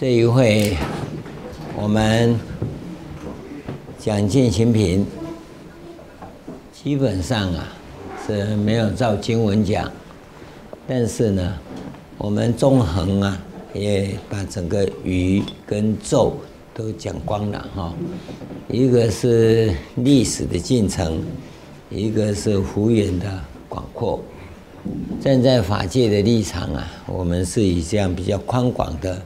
[0.00, 0.74] 这一会
[1.76, 2.34] 我们
[3.98, 5.06] 讲进行品，
[6.72, 7.68] 基本上啊
[8.26, 9.92] 是没有照经文讲，
[10.88, 11.54] 但是呢，
[12.16, 13.38] 我们纵横啊
[13.74, 16.34] 也把整个语跟咒
[16.72, 17.92] 都讲光了哈。
[18.68, 21.22] 一个是历史的进程，
[21.90, 23.26] 一个是幅员的
[23.68, 24.18] 广阔。
[25.20, 29.20] 站在法界的立场啊，我们是以这样比较宽广的。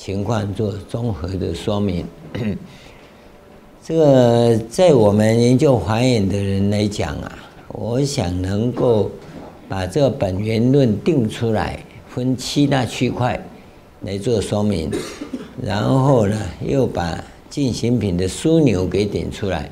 [0.00, 2.06] 情况做综合的说明。
[3.84, 9.10] 这个在我们研究华严的人来讲啊，我想能够
[9.68, 13.38] 把这个本源论定出来，分七大区块
[14.00, 14.90] 来做说明，
[15.62, 16.34] 然后呢，
[16.66, 19.70] 又把进行品的枢纽给点出来，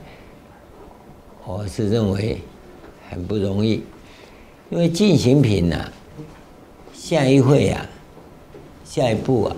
[1.46, 2.36] 我是认为
[3.08, 3.82] 很不容易，
[4.68, 5.90] 因为进行品呢，
[6.92, 7.86] 下一会啊，
[8.84, 9.56] 下一步啊。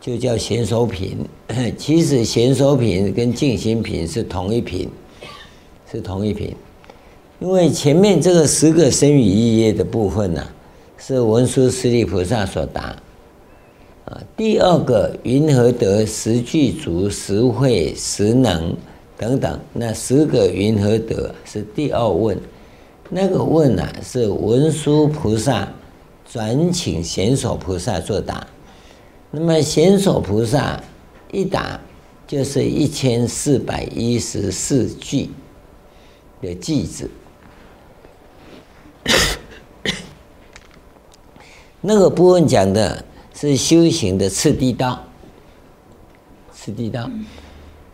[0.00, 1.18] 就叫贤首品，
[1.76, 4.88] 其实贤首品跟静心品是同一品，
[5.90, 6.56] 是同一品。
[7.38, 10.46] 因为前面这个十个生语意业的部分呢、
[10.96, 12.96] 是文殊师利菩萨所答。
[14.06, 18.74] 啊，第二个云何得十具足、十慧、十能
[19.18, 22.38] 等等，那十个云何得是第二问，
[23.10, 25.68] 那个问呢、是文殊菩萨
[26.26, 28.46] 转请贤首菩萨作答。
[29.32, 30.82] 那么贤首菩萨
[31.30, 31.80] 一打
[32.26, 35.30] 就是一千四百一十四句
[36.42, 37.08] 的句子，
[41.80, 45.00] 那个部分讲的是修行的次第道，
[46.52, 47.08] 次第道，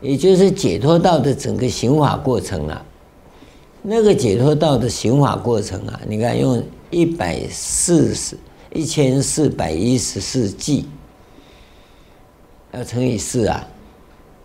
[0.01, 2.83] 也就是解脱道的整个行法过程啊。
[3.83, 8.39] 那个解脱道的行法过程啊，你看用一百四十
[8.73, 10.87] 一千四百一十四句。
[12.77, 13.67] 要乘以四啊，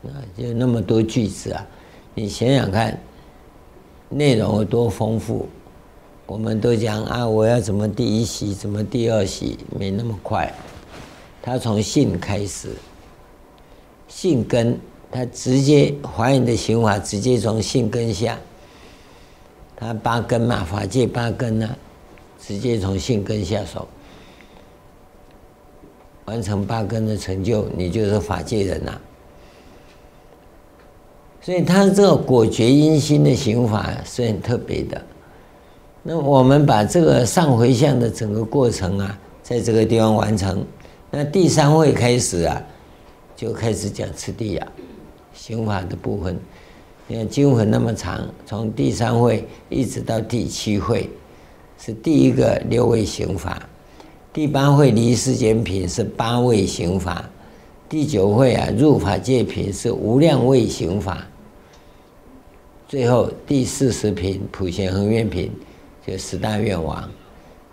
[0.06, 1.68] 啊，就那么多句子啊，
[2.16, 2.98] 你想想看，
[4.08, 5.50] 内容有多丰富。
[6.28, 10.50] 我们都讲啊，我要怎么第一习，怎么第二习，没那么快。
[11.42, 12.70] 他从性开始，
[14.08, 14.80] 性根，
[15.12, 18.40] 他直接华严的行法，直接从性根下。
[19.76, 21.76] 他八根嘛，法界八根呢，
[22.40, 23.86] 直接从性根下手。
[26.32, 29.02] 完成八根的成就，你就是法界人了。
[31.42, 35.02] 所以他这个果觉因心的行法是很特别的。
[36.02, 40.66] 那我们把这个上回向的整个过程啊，在这个地方完成。
[41.10, 42.64] 那第三会开始啊，
[43.36, 44.66] 就开始讲次第啊，
[45.34, 46.40] 行法的部分。
[47.08, 51.10] 你看经文那么长，从第三会一直到第七会，
[51.78, 53.62] 是第一个六位行法。
[54.34, 57.30] 第八会离世间品是八位行法，
[57.90, 61.28] 第九会啊入法界品是无量位行法，
[62.88, 65.52] 最后第四十品普贤恒愿品
[66.08, 67.12] 就十大愿王，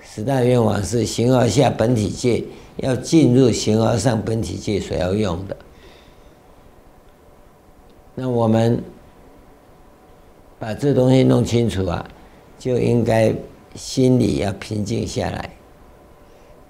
[0.03, 2.43] 十大愿王是形而下本体界
[2.79, 5.57] 要进入形而上本体界所要用的。
[8.17, 8.83] 那我们
[10.59, 12.05] 把这东西弄清楚啊，
[12.59, 13.33] 就应该
[13.77, 15.49] 心里要平静下来。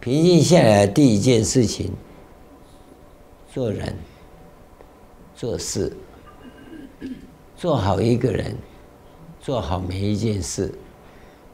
[0.00, 1.90] 平静下来第一件事情，
[3.52, 3.92] 做人、
[5.34, 5.92] 做事，
[7.56, 8.56] 做好一个人，
[9.40, 10.72] 做好每一件事，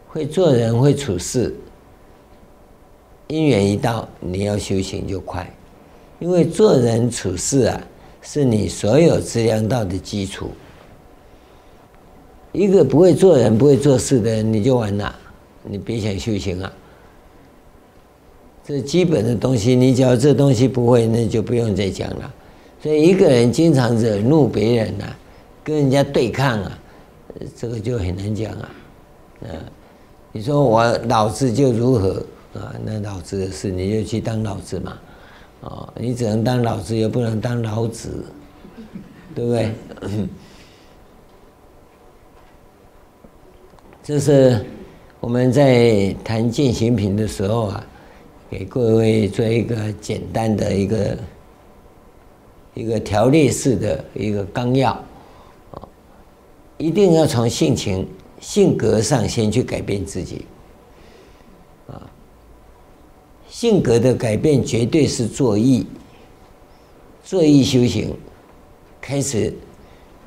[0.06, 1.54] 会做人会处事，
[3.28, 5.50] 因缘一到，你要修行就快，
[6.19, 7.80] 因为做人处事啊，
[8.21, 10.51] 是你所有资粮道的基础。
[12.53, 15.18] 一个不会做人、不会做事的人，你就完了，
[15.63, 16.71] 你别想修行啊。
[18.66, 22.34] 这基本的东西，你只要这东西不会，那就不用再讲了。
[22.83, 25.19] 所以一个人经常惹怒别人呐、啊，
[25.63, 26.78] 跟人家对抗啊，
[27.55, 28.71] 这个就很难讲啊。
[29.43, 29.49] 啊，
[30.33, 32.25] 你说我老子就如何
[32.55, 32.75] 啊？
[32.83, 34.99] 那老子的事，你就去当老子嘛。
[35.61, 38.25] 哦，你只能当老子，又不能当老子，
[39.34, 39.71] 对不对？
[44.03, 44.65] 这是
[45.21, 47.87] 我们在谈践行品的时候啊。
[48.50, 51.18] 给各位做一个简单的一个
[52.74, 54.92] 一个条例式的一个纲要
[55.72, 55.82] 啊，
[56.76, 58.06] 一定要从性情
[58.41, 60.44] 性格上先去改变自己
[61.88, 62.02] 啊，
[63.48, 65.86] 性格的改变绝对是作意，
[67.24, 68.14] 作意修行，
[69.00, 69.52] 开始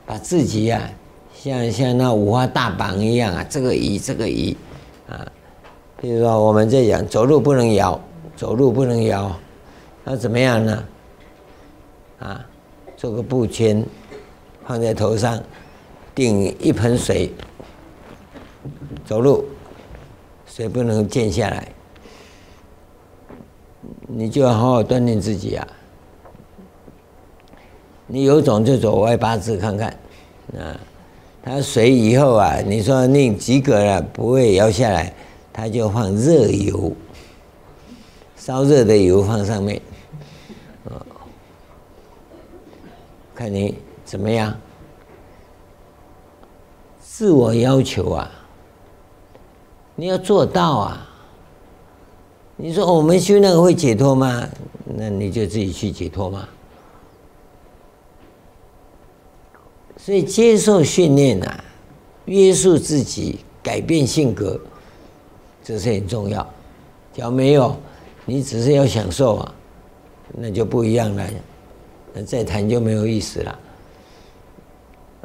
[0.06, 0.92] 把自己呀、啊，
[1.34, 4.58] 像像那五花大绑一样啊，这个移这个移
[5.08, 5.32] 啊，
[6.02, 8.02] 比如说我们在讲走路不能摇。
[8.38, 9.36] 走路不能摇，
[10.04, 10.84] 那怎么样呢？
[12.20, 12.46] 啊，
[12.96, 13.84] 做个布圈，
[14.66, 15.42] 放在头上，
[16.14, 17.32] 顶一盆水，
[19.06, 19.44] 走路，
[20.46, 21.68] 水不能溅下来，
[24.08, 25.68] 你就要好好锻炼自己啊。
[28.06, 29.90] 你有种就走歪八字看看，
[30.56, 30.80] 啊，
[31.42, 35.12] 他水以后啊，你说你及格了，不会摇下来，
[35.52, 36.94] 他就放热油，
[38.48, 39.82] 烧热的油放上面，
[40.86, 41.04] 啊，
[43.36, 44.58] 看你怎么样，
[47.02, 48.32] 自我要求啊，
[49.96, 51.10] 你要做到啊。
[52.56, 54.48] 你说我们修那个会解脱吗？
[54.96, 56.48] 那你就自己去解脱嘛。
[59.98, 61.64] 所以接受训练呐，
[62.24, 64.58] 约束自己，改变性格，
[65.62, 66.48] 这是很重要。
[67.14, 67.76] 只要没有，
[68.28, 69.54] 你只是要享受啊，
[70.34, 71.24] 那就不一样了。
[72.14, 73.60] 那再谈就没有意思了。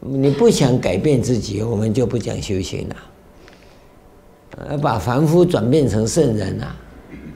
[0.00, 2.96] 你不想改变自己，我们就不讲修行了。
[4.70, 6.76] 要把凡夫转变成圣人啊，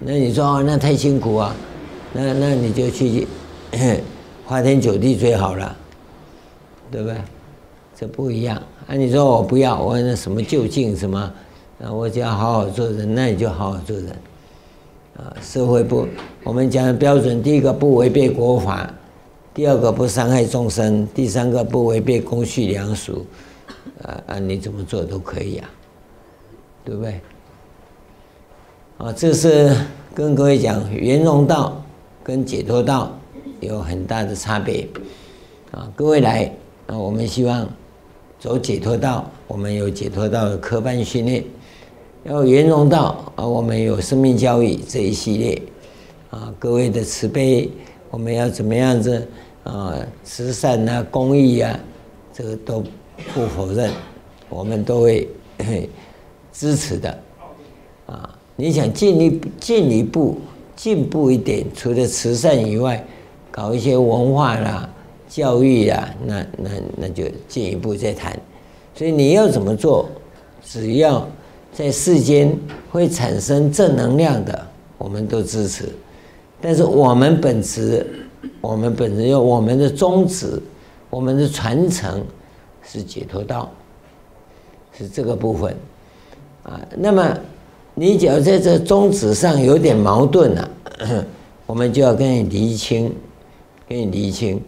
[0.00, 1.54] 那你说哦，那太辛苦啊，
[2.12, 3.26] 那那你就去
[4.46, 5.76] 花天酒地最好了，
[6.90, 7.16] 对不对？
[7.98, 8.94] 这不一样啊！
[8.94, 11.32] 你说我不要，我那什么究竟什么，
[11.78, 14.14] 那，我就要好好做人，那你就好好做人，
[15.16, 16.06] 啊，社会不，
[16.44, 18.92] 我们讲的标准，第一个不违背国法，
[19.54, 23.24] 第二个不伤害众生，第三个不违背公序良俗，
[24.02, 25.70] 啊啊，你怎么做都可以啊，
[26.84, 27.20] 对不对？
[28.98, 29.74] 啊，这是
[30.14, 31.82] 跟各位讲，圆融道
[32.22, 33.18] 跟解脱道
[33.60, 34.86] 有很大的差别，
[35.70, 36.52] 啊，各位来，
[36.86, 37.66] 啊，我们希望。
[38.38, 41.42] 走解脱道，我们有解脱道的科班训练；
[42.28, 45.62] 要圆融到啊，我们有生命教育这一系列。
[46.30, 47.70] 啊，各位的慈悲，
[48.10, 49.26] 我们要怎么样子
[49.62, 49.94] 啊？
[50.24, 51.78] 慈善啊，公益啊，
[52.32, 52.82] 这个都
[53.32, 53.92] 不否认，
[54.48, 55.28] 我们都会
[56.52, 57.18] 支持的。
[58.06, 60.36] 啊，你想进一进一步
[60.74, 63.04] 进步一点，除了慈善以外，
[63.52, 64.88] 搞一些文化啦。
[65.28, 68.36] 教育呀、啊，那那那就进一步再谈。
[68.94, 70.08] 所以你要怎么做？
[70.64, 71.26] 只要
[71.76, 72.58] 在世间
[72.90, 75.90] 会产生正能量的，我们都支持。
[76.58, 78.06] 但是我们本质，
[78.62, 80.58] 我们本质要我们的宗旨，
[81.10, 82.24] 我们的传承
[82.82, 83.70] 是解脱道，
[84.96, 85.76] 是这个部分
[86.62, 86.80] 啊。
[86.96, 87.38] 那么
[87.94, 90.70] 你只要在这宗旨上有点矛盾了、
[91.00, 91.24] 啊，
[91.66, 93.14] 我们就要跟你厘清，
[93.86, 94.58] 跟你厘清。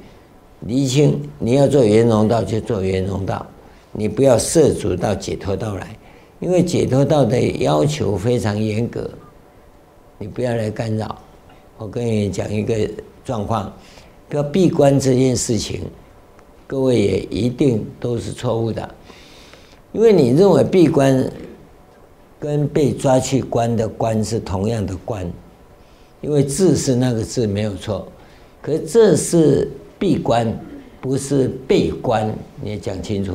[0.60, 3.46] 厘清，你要做圆融道就做圆融道，
[3.92, 5.96] 你不要涉足到解脱道来，
[6.40, 9.10] 因为解脱道的要求非常严格，
[10.18, 11.18] 你不要来干扰。
[11.76, 12.74] 我跟你讲一个
[13.24, 13.72] 状况，
[14.30, 15.82] 要闭关这件事情，
[16.66, 18.94] 各位也一定都是错误的，
[19.92, 21.30] 因为你认为闭关
[22.38, 25.30] 跟被抓去关的关是同样的关，
[26.20, 28.06] 因为字是那个字没有错，
[28.62, 29.70] 可是这是。
[30.00, 30.56] 闭关
[31.00, 33.34] 不是被关，你讲清楚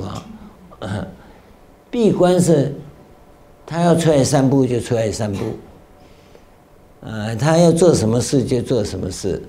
[0.79, 1.05] 啊！
[1.91, 2.73] 闭关是
[3.65, 5.45] 他要出来散步就出来散步，
[7.07, 9.41] 啊，他要做什么事就做什么事，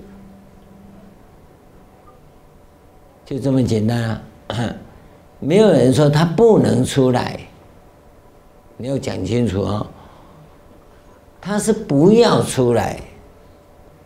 [3.25, 4.03] 就这么简单
[4.49, 4.75] 啊！
[5.41, 7.39] 没有人说他不能出来，
[8.77, 9.87] 你要讲清楚啊！
[11.41, 12.99] 他是不要出来，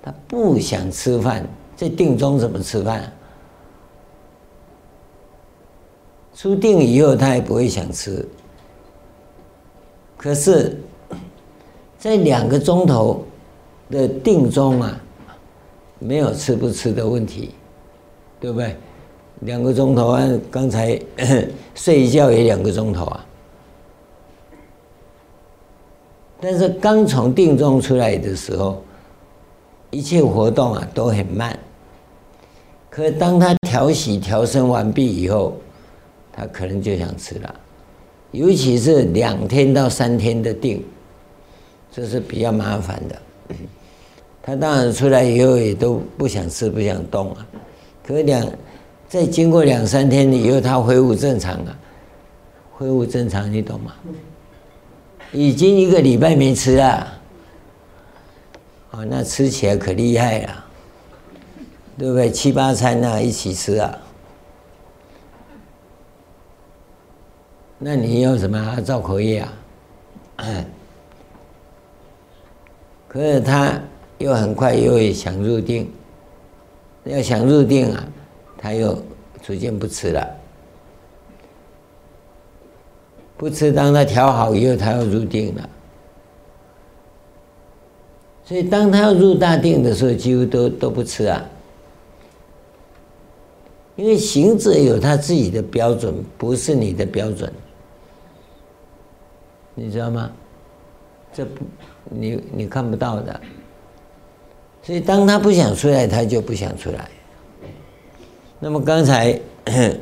[0.02, 1.46] 他不想吃饭。
[1.76, 3.12] 在定中怎么吃饭？
[6.34, 8.26] 出定以后，他也不会想吃。
[10.18, 10.76] 可是，
[11.98, 13.24] 在两个钟头
[13.88, 15.00] 的定中啊，
[15.98, 17.54] 没有吃不吃的问题，
[18.38, 18.76] 对不对？
[19.42, 21.00] 两个钟头啊，刚才
[21.76, 23.24] 睡一觉也两个钟头啊。
[26.40, 28.82] 但是刚从定中出来的时候，
[29.90, 31.56] 一切活动啊都很慢。
[32.90, 35.54] 可当他调息调身完毕以后，
[36.32, 37.54] 他可能就想吃了，
[38.30, 40.84] 尤其是两天到三天的定，
[41.90, 43.56] 这是比较麻烦的。
[44.42, 47.46] 他当然出来以后也都不想吃不想动啊。
[48.06, 48.46] 可两
[49.08, 51.78] 再经过两三天以后，他恢复正常了，
[52.72, 53.92] 恢复正常你懂吗？
[55.32, 57.20] 已经一个礼拜没吃了，
[58.92, 60.64] 哦，那吃起来可厉害了。
[61.98, 62.30] 对不对？
[62.30, 63.98] 七八餐啊，一起吃啊。
[67.78, 68.80] 那你要什么？
[68.80, 69.52] 造口业啊？
[73.06, 73.80] 可是他
[74.18, 75.90] 又很快又会想入定，
[77.04, 78.04] 要想入定啊，
[78.58, 79.00] 他又
[79.42, 80.28] 逐渐不吃了。
[83.36, 85.68] 不吃，当他调好以后，他要入定了。
[88.44, 91.44] 所以，当他要入大定的时候，几乎都都不吃啊。
[93.94, 97.52] 因为行者有他自己的标准，不是你的标准，
[99.78, 100.30] 你知道吗？
[101.32, 101.64] 这不，
[102.10, 103.40] 你你看不到的。
[104.82, 107.08] 所以，当他不想出来，他就不想出来。
[108.58, 109.38] 那么刚才。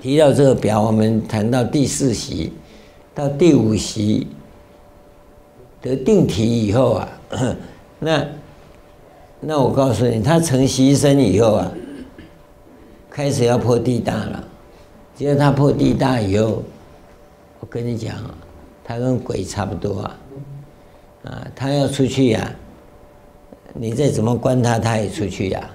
[0.00, 2.52] 提到这个表，我们谈到第四席，
[3.12, 4.28] 到第五席
[5.82, 7.08] 得定体以后啊，
[7.98, 8.24] 那
[9.40, 11.72] 那我告诉你，他成习生以后啊，
[13.10, 14.44] 开始要破地大了。
[15.16, 16.62] 只要他破地大以后，
[17.60, 18.14] 我跟你讲，
[18.84, 20.16] 他跟鬼差不多啊，
[21.24, 22.54] 啊，他要出去呀，
[23.74, 25.70] 你再怎么关他，他也出去呀，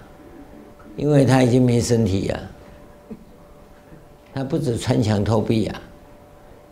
[0.96, 2.40] 因为他已经没身体呀。
[4.34, 5.82] 他不止穿墙透壁啊，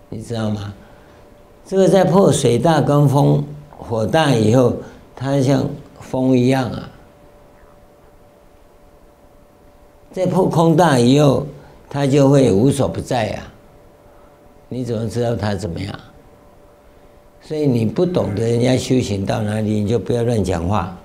[0.10, 0.74] 你知道吗？
[1.63, 3.46] 这个在破水大跟风
[3.77, 4.74] 火大以后，
[5.15, 6.89] 它像风一样啊。
[10.12, 11.46] 在破空大以后，
[11.88, 13.50] 它就会无所不在啊。
[14.74, 16.00] 你怎么知道它怎么样？
[17.42, 20.98] 所以你不懂得人家修行到哪里，你就不要乱讲话。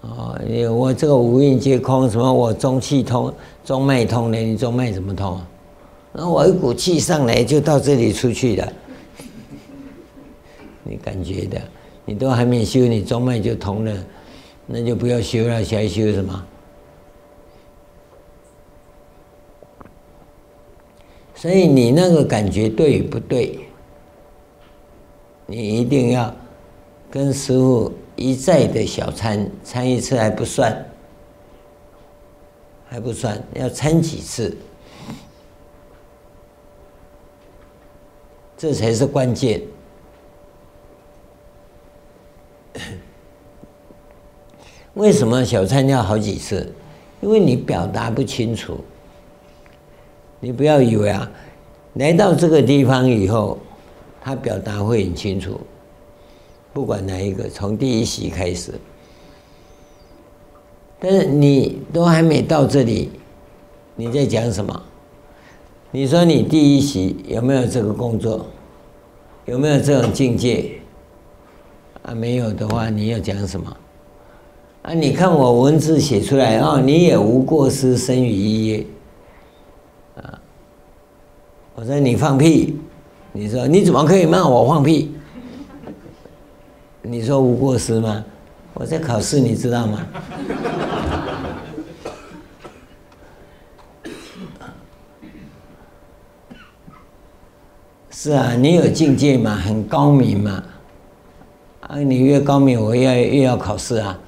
[0.00, 3.32] 哦，你我这个五蕴皆空，什么我中气通，
[3.64, 4.38] 中脉通的？
[4.38, 5.48] 你中脉怎么通啊？
[6.12, 8.72] 然后我一股气上来就到这里出去了，
[10.82, 11.60] 你感觉的，
[12.04, 13.92] 你都还没修，你中脉就通了，
[14.66, 16.44] 那就不要修了，还修什么？
[21.44, 23.58] 所以你那个感觉对与不对，
[25.44, 26.34] 你一定要
[27.10, 27.92] 跟师父。
[28.16, 30.86] 一再的小参参一次还不算，
[32.86, 34.56] 还不算，要参几次，
[38.56, 39.60] 这才是关键。
[44.94, 46.72] 为什么小参要好几次？
[47.20, 48.78] 因为你表达不清楚。
[50.44, 51.30] 你不要以为啊，
[51.94, 53.56] 来到这个地方以后，
[54.20, 55.58] 他表达会很清楚。
[56.70, 58.72] 不管哪一个，从第一席开始，
[61.00, 63.10] 但是你都还没到这里，
[63.96, 64.82] 你在讲什么？
[65.92, 68.44] 你说你第一席有没有这个工作？
[69.46, 70.72] 有没有这种境界？
[72.02, 73.74] 啊，没有的话，你要讲什么？
[74.82, 78.86] 啊，你看我文字写出来哦，你也无过失生于一业，
[81.74, 82.78] 我说你放屁，
[83.32, 85.12] 你说你怎么可以骂我放屁？
[87.02, 88.24] 你说无过失吗？
[88.74, 90.06] 我在考试，你知道吗？
[98.10, 100.62] 是啊，你有境界嘛，很高明嘛。
[101.80, 104.18] 啊，你越高明，我越越要考试啊，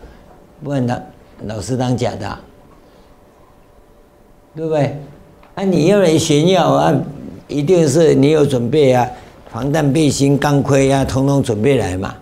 [0.62, 1.00] 不然老
[1.44, 2.38] 老师当假的，
[4.54, 5.00] 对不对？
[5.54, 6.94] 啊，你要来炫耀啊，
[7.48, 9.08] 一定是你有准备啊，
[9.50, 12.14] 防弹背心、钢盔啊，统统准备来嘛。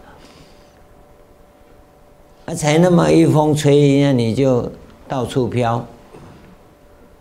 [2.46, 4.70] 啊，才那么一风吹，那你就
[5.08, 5.84] 到处飘，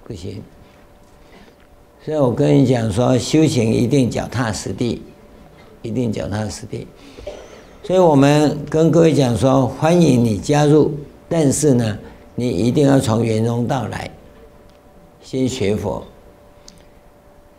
[0.05, 0.41] 不行。
[2.03, 5.01] 所以我跟你讲说，修行一定脚踏实地，
[5.81, 6.85] 一定脚踏实地。
[7.81, 10.91] 所以我们跟各位讲说，欢迎你加入，
[11.29, 11.97] 但是呢，
[12.35, 14.11] 你一定要从圆融道来，
[15.21, 16.05] 先学佛，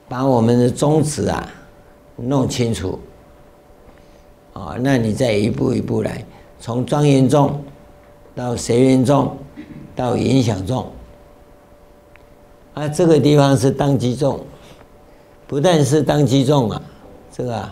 [0.08, 1.49] 把我们的宗旨啊
[2.16, 2.99] 弄清楚，
[4.52, 6.25] 啊，那你再一步一步来。
[6.61, 7.62] 从庄严众
[8.34, 9.37] 到随缘众
[9.94, 10.90] 到影响众，
[12.75, 14.40] 啊，这个地方是当机众，
[15.46, 16.82] 不但是当机众啊，
[17.30, 17.68] 这个，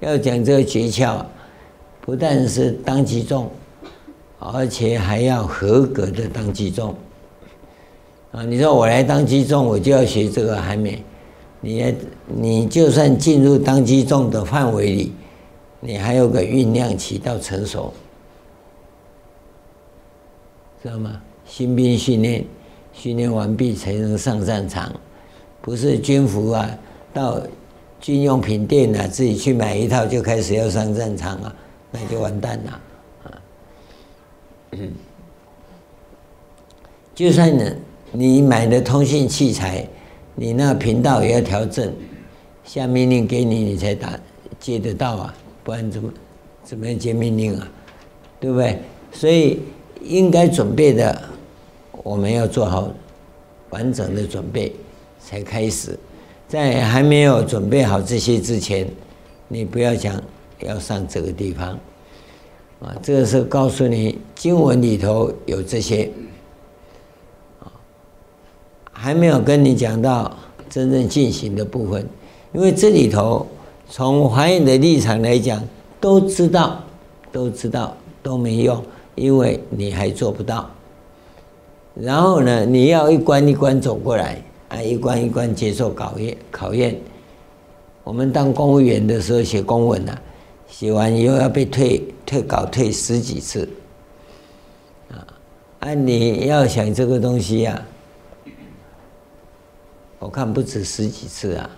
[0.00, 1.24] 要讲这个诀窍，
[2.00, 3.50] 不但是当机众，
[4.38, 6.94] 而且还要合格的当机众。
[8.32, 11.02] 啊，你说我来当机众，我就要学这个还没？
[11.60, 11.94] 你
[12.26, 15.12] 你就算进入当机众的范围里，
[15.80, 17.92] 你还有个酝酿期到成熟。
[20.82, 21.20] 知道吗？
[21.44, 22.44] 新兵训练，
[22.92, 24.90] 训练完毕才能上战场，
[25.60, 26.78] 不是军服啊，
[27.12, 27.38] 到
[28.00, 31.54] 军用品店啊，自己去买一套就开始要上战场啊，
[31.90, 32.80] 那就完蛋了
[33.24, 33.42] 啊！
[34.70, 34.90] 嗯，
[37.14, 37.70] 就算呢，
[38.12, 39.86] 你买的通信器材，
[40.40, 41.92] 你那频道也要调正，
[42.64, 44.18] 下命令给你，你才打
[44.58, 46.10] 接得到啊，不然怎么
[46.64, 47.68] 怎么样接命令啊？
[48.40, 48.78] 对不对？
[49.12, 49.60] 所以
[50.02, 51.20] 应该准备的，
[52.02, 52.90] 我们要做好
[53.68, 54.72] 完整的准备
[55.22, 55.98] 才开始。
[56.48, 58.88] 在还没有准备好这些之前，
[59.46, 60.18] 你不要讲
[60.60, 61.78] 要上这个地方
[62.80, 62.96] 啊。
[63.02, 66.10] 这个是告诉你经文里头有这些，
[69.02, 70.30] 还没有跟你讲到
[70.68, 72.06] 真正进行的部分，
[72.52, 73.46] 因为这里头
[73.88, 75.58] 从华严的立场来讲，
[75.98, 76.84] 都知道，
[77.32, 78.82] 都知道都没用。
[79.16, 80.70] 因为你还做不到，
[81.94, 86.96] 然后呢，你要一关一关走过来啊，一关一关接受考验考验。
[88.02, 90.16] 我们当公务员的时候写公文呐，
[90.68, 93.68] 写完以后要被退退稿退十几次，
[95.10, 95.26] 啊，
[95.80, 97.82] 啊，你要想这个东西呀，
[100.20, 101.70] 我看不止十几次啊，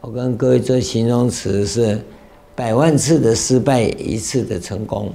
[0.00, 2.00] 我跟各位做形容词是
[2.54, 5.12] 百万次的失败，一次的成功。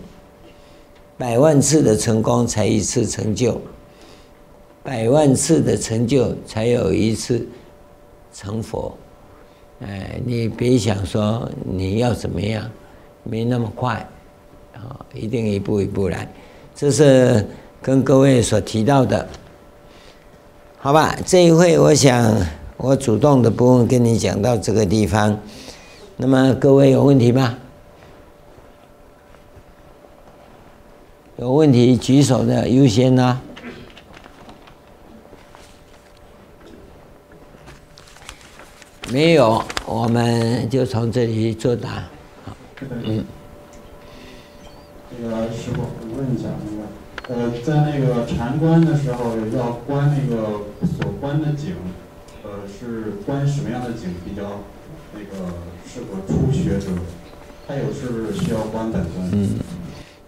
[1.18, 3.62] 百万次的成功才一次成就，
[4.84, 7.48] 百万次的成就才有一次
[8.34, 8.94] 成佛。
[9.80, 12.70] 哎，你别想说你要怎么样，
[13.24, 14.06] 没那么快，
[14.74, 16.30] 啊，一定一步一步来。
[16.76, 17.48] 这是
[17.82, 19.26] 跟各位所提到的，
[20.84, 21.18] 好吧？
[21.26, 22.36] 这一会我想
[22.76, 25.40] 我主动的部分跟你讲到这个地方，
[26.18, 27.58] 那么各位有问题吗？
[31.38, 33.40] 有问题举手的优先呢？
[39.10, 42.04] 没有，我们就从这里作答。
[42.82, 43.24] 嗯。
[45.18, 46.50] 这个师傅，我问一下，
[47.36, 51.74] 呃，在那个禅观的时候，要观那个所观的景，
[52.44, 54.44] 呃，是观什么样的景比较
[55.14, 55.52] 那个
[55.88, 56.92] 适合初学者？
[57.68, 59.30] 还有是不是需要观本尊？
[59.32, 59.50] 嗯。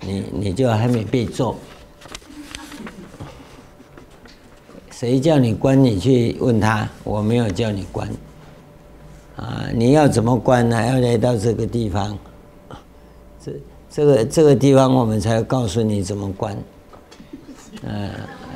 [0.01, 1.55] 你你就还没背咒，
[4.91, 5.83] 谁叫你关？
[5.83, 8.07] 你去问他，我没有叫你关。
[9.35, 10.85] 啊，你要怎么关呢？
[10.85, 12.17] 要来到这个地方，
[13.43, 13.51] 这
[13.89, 16.55] 这个这个地方，我们才告诉你怎么关。
[17.83, 18.11] 呃，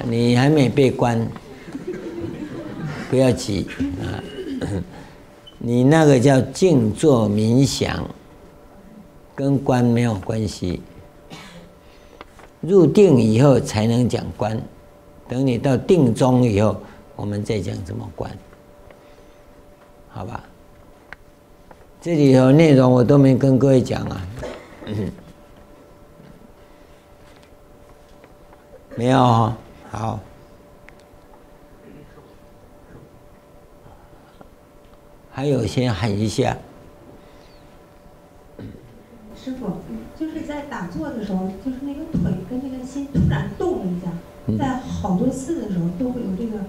[0.06, 1.28] 你还没被关，
[3.10, 3.68] 不要急
[4.02, 4.24] 啊。
[5.58, 8.08] 你那个叫静坐冥想，
[9.36, 10.82] 跟关没有关系。
[12.62, 14.62] 入定以后才能讲关，
[15.28, 16.76] 等你到定中以后，
[17.16, 18.32] 我们再讲怎么关，
[20.10, 20.44] 好吧？
[22.02, 24.22] 这里头内容我都没跟各位讲啊，
[29.00, 29.56] 没有哦，
[29.90, 30.20] 好，
[35.32, 36.58] 还有先喊一下。
[39.42, 39.78] 师傅，
[40.20, 44.12] 就是在打坐的时候，就是那个腿跟那个心突然动了一下，
[44.62, 46.60] 在好多次的时候都会有这个，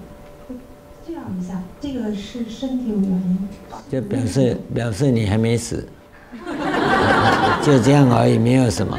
[1.05, 3.49] 这样一下，这个是身体有原因。
[3.89, 5.85] 就表示表示你还没死，
[7.61, 8.97] 就这样而已，没有什么。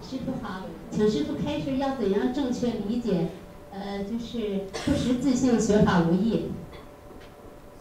[0.00, 0.32] 师傅
[0.98, 3.28] 好，请师傅开始要怎样正确理解，
[3.70, 6.46] 呃，就是不识自性学法无益。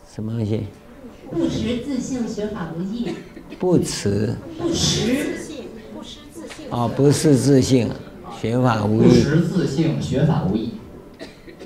[0.07, 0.67] 什么东西？
[1.31, 3.09] 不识自性学法无益。
[3.57, 4.35] 不识。
[4.59, 5.33] 不识。
[5.95, 6.67] 不识自性。
[6.69, 7.89] 哦，不是自性，
[8.39, 9.07] 学法无益。
[9.07, 10.73] 不识自性学法无益。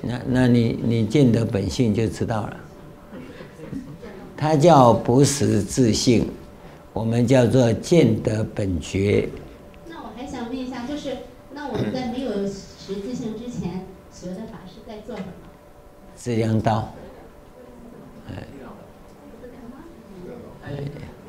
[0.02, 2.58] 那那你你见得本性就知道了。
[4.38, 6.30] 它叫不识自性，
[6.94, 9.28] 我们叫做见得本觉。
[9.90, 11.31] 那我还想问一下，就是那
[11.74, 15.32] 我们在没有实质性之前学的法是在做什么？
[16.16, 16.94] 资粮道。
[18.28, 18.34] 哎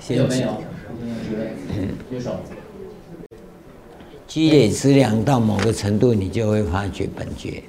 [0.08, 0.60] 有没有？
[2.10, 2.40] 举手。
[4.26, 7.62] 积累资粮到某个程度，你就会发觉本觉，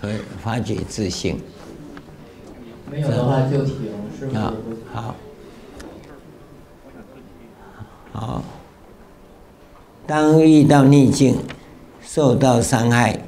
[0.00, 0.08] 和
[0.42, 1.38] 发觉自信。
[2.90, 3.76] 没有的话就停，
[4.18, 4.38] 是不是？
[4.38, 4.54] 好，
[4.92, 5.14] 好，
[8.12, 8.44] 好。
[10.06, 11.36] 当遇到逆境、
[12.04, 13.18] 受到伤害、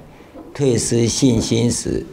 [0.52, 2.04] 退失信心时，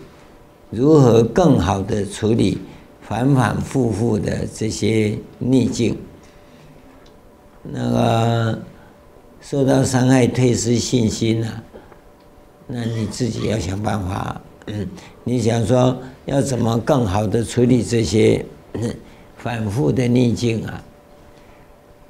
[0.70, 2.58] 如何更好的处理？
[3.02, 5.98] 反反复复的这些逆境，
[7.62, 8.62] 那个
[9.42, 11.62] 受到伤害、退失信心啊，
[12.68, 14.40] 那你自己要想办法。
[14.68, 14.88] 嗯，
[15.26, 18.46] 你想说要怎么更好的处理这些
[19.36, 20.82] 反复的逆境啊？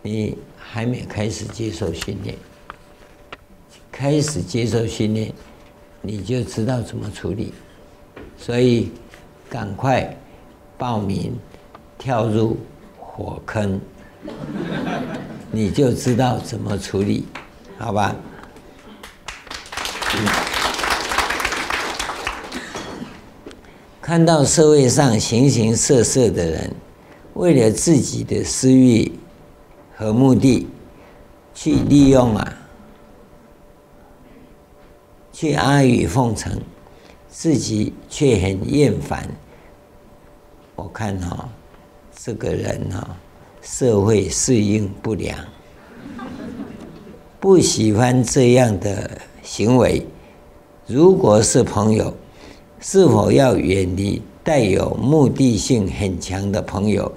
[0.03, 2.35] 你还没开始接受训练，
[3.91, 5.34] 开始接受训练，
[6.01, 7.54] 你就知道怎么处理。
[8.38, 8.91] 所以，
[9.49, 10.17] 赶快。
[10.77, 11.38] 报名，
[11.99, 12.58] 跳入
[12.97, 13.80] 火坑，
[15.51, 17.27] 你就知道怎么处理，
[17.77, 18.15] 好吧？
[24.01, 26.73] 看到社会上形形色色的人，
[27.36, 29.12] 为了自己的私欲
[29.95, 30.67] 和目的，
[31.54, 32.58] 去利用啊，
[35.41, 36.62] 去阿谀奉承，
[37.27, 39.27] 自己却很厌烦。
[40.75, 41.49] 我看哈、
[42.15, 43.17] 这个人哈、
[43.60, 45.36] 社会适应不良，
[47.39, 50.06] 不喜欢这样的行为。
[50.86, 52.15] 如果是朋友，
[52.80, 57.12] 是否要远离带有目的性很强的朋友？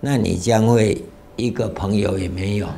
[0.00, 1.04] 那你将会
[1.36, 2.68] 一个朋友也没有。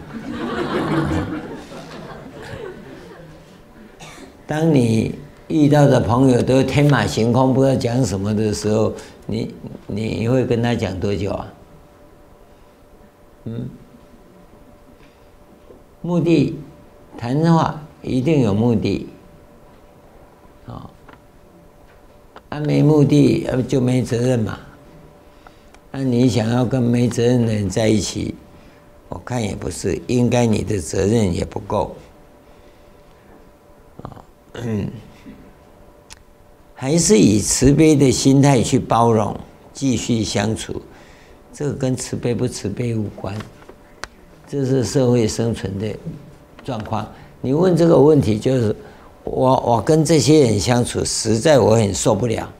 [4.48, 5.14] 当你
[5.46, 8.94] 遇到的朋友都天马行空，不知道讲什么的时候，
[9.26, 9.54] 你
[9.86, 11.52] 你会跟他讲多久啊？
[13.44, 13.68] 嗯，
[16.00, 16.56] 目的
[17.18, 19.06] 谈话一定有目的。
[20.66, 20.90] 啊，
[22.60, 24.58] 没目的，就没责任嘛。
[25.90, 28.34] 那你想要跟没责任的人在一起，
[29.10, 31.94] 我看也不是，应该你的责任也不够。
[34.64, 34.90] 嗯，
[36.74, 39.38] 还是以慈悲的心态去包容，
[39.72, 40.80] 继续相处。
[41.52, 43.36] 这个跟慈悲不慈悲无关，
[44.46, 45.94] 这是社会生存的
[46.64, 47.06] 状况。
[47.40, 48.74] 你问这个问题就是。
[49.24, 52.50] 我我跟这些人相处，实在我很受不了，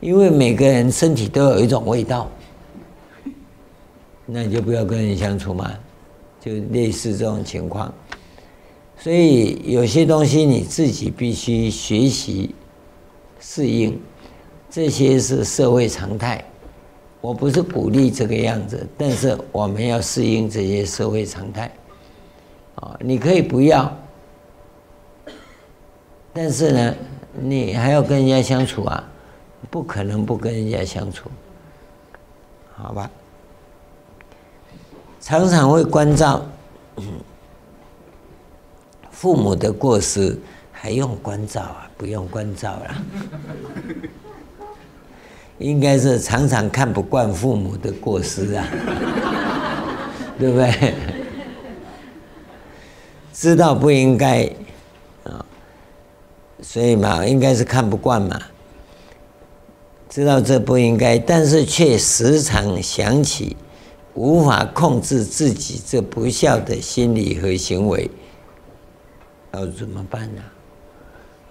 [0.00, 2.28] 因为每个人身体都有一种味道，
[4.26, 5.70] 那你就不要跟人相处嘛，
[6.40, 7.94] 就类似这种情况。
[9.04, 12.54] 所以有些东西你自己必须学习
[13.38, 14.00] 适应，
[14.70, 16.42] 这些是社会常态。
[17.20, 21.70] 我不是鼓励这个样子，但是我们要适应这些社会常态。
[22.76, 23.94] 啊，你可以不要。
[26.32, 26.94] 但是呢，
[27.38, 29.04] 你还要跟人家相处啊，
[29.70, 31.30] 不可能不跟人家相处，
[32.74, 33.10] 好吧？
[35.20, 36.42] 常常会关照
[39.24, 40.38] 父母的过失，
[40.70, 41.90] 还用关照啊？
[41.96, 42.94] 不用关照了，
[45.56, 48.68] 应该是常常看不惯父母的过失啊，
[50.38, 50.94] 对不对？
[53.32, 54.44] 知道不应该
[55.22, 55.42] 啊。
[56.60, 58.38] 所以嘛，应该是看不惯嘛，
[60.10, 63.56] 知道这不应该，但是却时常想起，
[64.12, 68.10] 无法控制自己这不孝的心理和行为，
[69.54, 70.42] 要怎么办呢？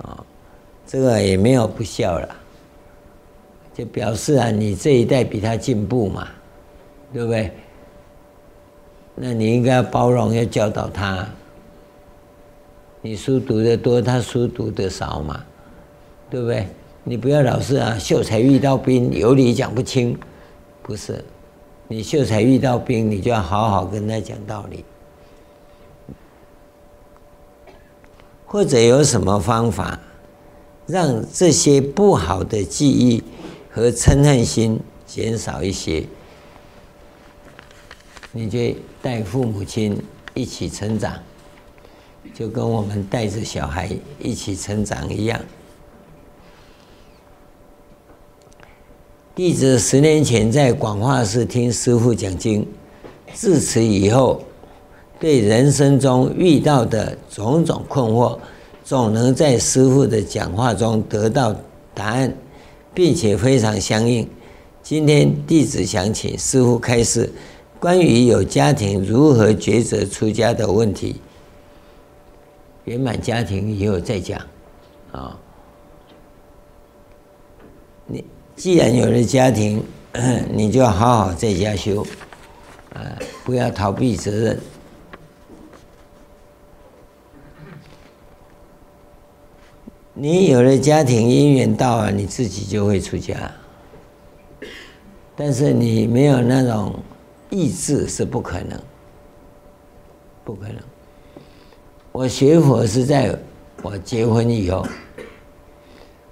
[0.03, 0.25] 啊，
[0.85, 2.35] 这个也没有不孝了，
[3.73, 6.27] 就表示啊，你这一代比他进步嘛，
[7.13, 7.51] 对不对？
[9.15, 11.27] 那你应该包容，要教导他。
[13.01, 15.43] 你书读的多，他书读的少嘛，
[16.29, 16.67] 对不对？
[17.03, 20.17] 你不要老是啊，秀才遇到兵，有理讲不清，
[20.81, 21.23] 不是？
[21.87, 24.83] 你秀才遇到兵，你就要好好跟他讲道理。
[28.53, 29.99] 或者有什么方法，
[30.85, 33.23] 让这些不好的记忆
[33.71, 36.05] 和嗔恨心减少一些？
[38.31, 38.59] 你就
[39.01, 39.99] 带父母亲
[40.35, 41.15] 一起成长。
[42.31, 43.89] 就跟我们带着小孩
[44.19, 45.41] 一起成长一样。
[49.33, 52.67] 弟子十年前在广化寺听师父讲经，
[53.33, 54.43] 自此以后，
[55.19, 58.37] 对人生中遇到的种种困惑，
[58.83, 61.55] 总能在师父的讲话中得到
[61.93, 62.35] 答案，
[62.93, 64.27] 并且非常相应。
[64.81, 67.31] 今天弟子想请师父开示
[67.79, 71.15] 关于有家庭如何抉择出家的问题。
[72.83, 74.41] 圆满家庭以后再讲，
[75.13, 75.39] 啊，
[78.07, 78.25] 你
[78.57, 79.81] 既然有了家庭，
[80.51, 82.05] 你就要好好在家修，
[82.93, 82.99] 啊，
[83.45, 84.59] 不要逃避责任。
[90.15, 93.51] 你有了家庭，姻缘到了，你自己就会出家，
[95.35, 96.93] 但是你没有那种
[97.49, 98.79] 意志是不可能，
[100.43, 100.77] 不可能。
[102.11, 103.35] 我学佛是在
[103.81, 104.85] 我结婚以后，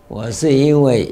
[0.07, 1.11] 我是因为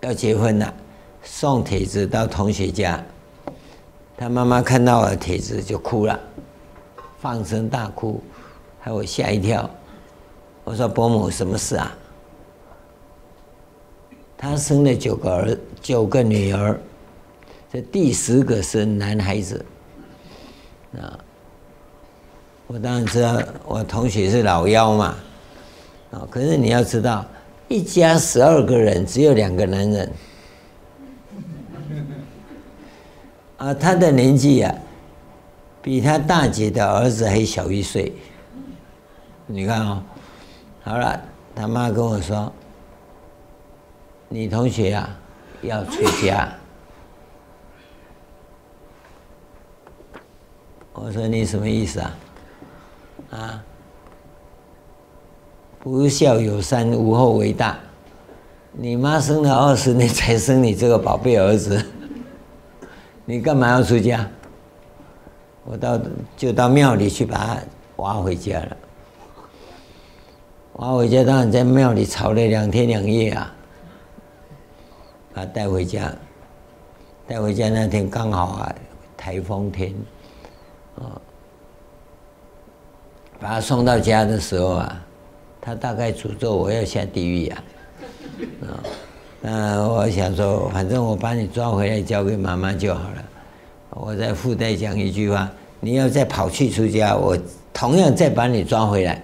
[0.00, 0.74] 要结婚了，
[1.22, 2.98] 送帖子到同学家，
[4.16, 6.18] 他妈妈看到我的帖子就哭了，
[7.18, 8.22] 放声大哭，
[8.80, 9.68] 害我吓一跳。
[10.70, 11.92] 我说伯母，什么事啊？
[14.38, 16.78] 他生了九个儿，九个女儿，
[17.72, 19.64] 这第十个是男孩子，
[20.96, 21.18] 啊，
[22.68, 25.16] 我当然知道我同学是老幺嘛，
[26.12, 27.26] 啊，可是你要知道，
[27.66, 30.12] 一家十二个人，只有两个男人，
[33.56, 34.72] 啊，他的年纪啊，
[35.82, 38.12] 比他大姐的儿子还小一岁，
[39.48, 40.00] 你看哦，
[40.82, 41.20] 好了，
[41.54, 42.52] 他妈跟我说，
[44.28, 45.08] 你同学啊
[45.62, 46.48] 要出家。
[50.92, 52.16] 我说你什么意思啊？
[53.30, 53.64] 啊，
[55.78, 57.78] 不孝有三，无后为大。
[58.72, 61.84] 你妈生了二十年才生你这个宝贝儿子，
[63.24, 64.28] 你干嘛要出家？
[65.64, 66.00] 我到
[66.36, 67.58] 就到庙里去把他
[67.96, 68.76] 挖回家了。
[70.80, 73.54] 挖回家当然在庙里吵了两天两夜啊，
[75.34, 76.10] 把他带回家。
[77.28, 78.74] 带回家那天刚好啊，
[79.14, 79.94] 台风天。
[80.96, 81.20] 啊，
[83.38, 85.04] 把他送到家的时候啊，
[85.60, 87.62] 他大概诅咒我要下地狱呀，
[88.62, 88.80] 啊，
[89.42, 93.24] 那我想说，反正我把你抓回来交给妈妈就好了，
[93.90, 95.46] 我再附带讲一句话，
[95.78, 97.36] 你要再跑去出家，我
[97.70, 99.22] 同样再把你抓回来。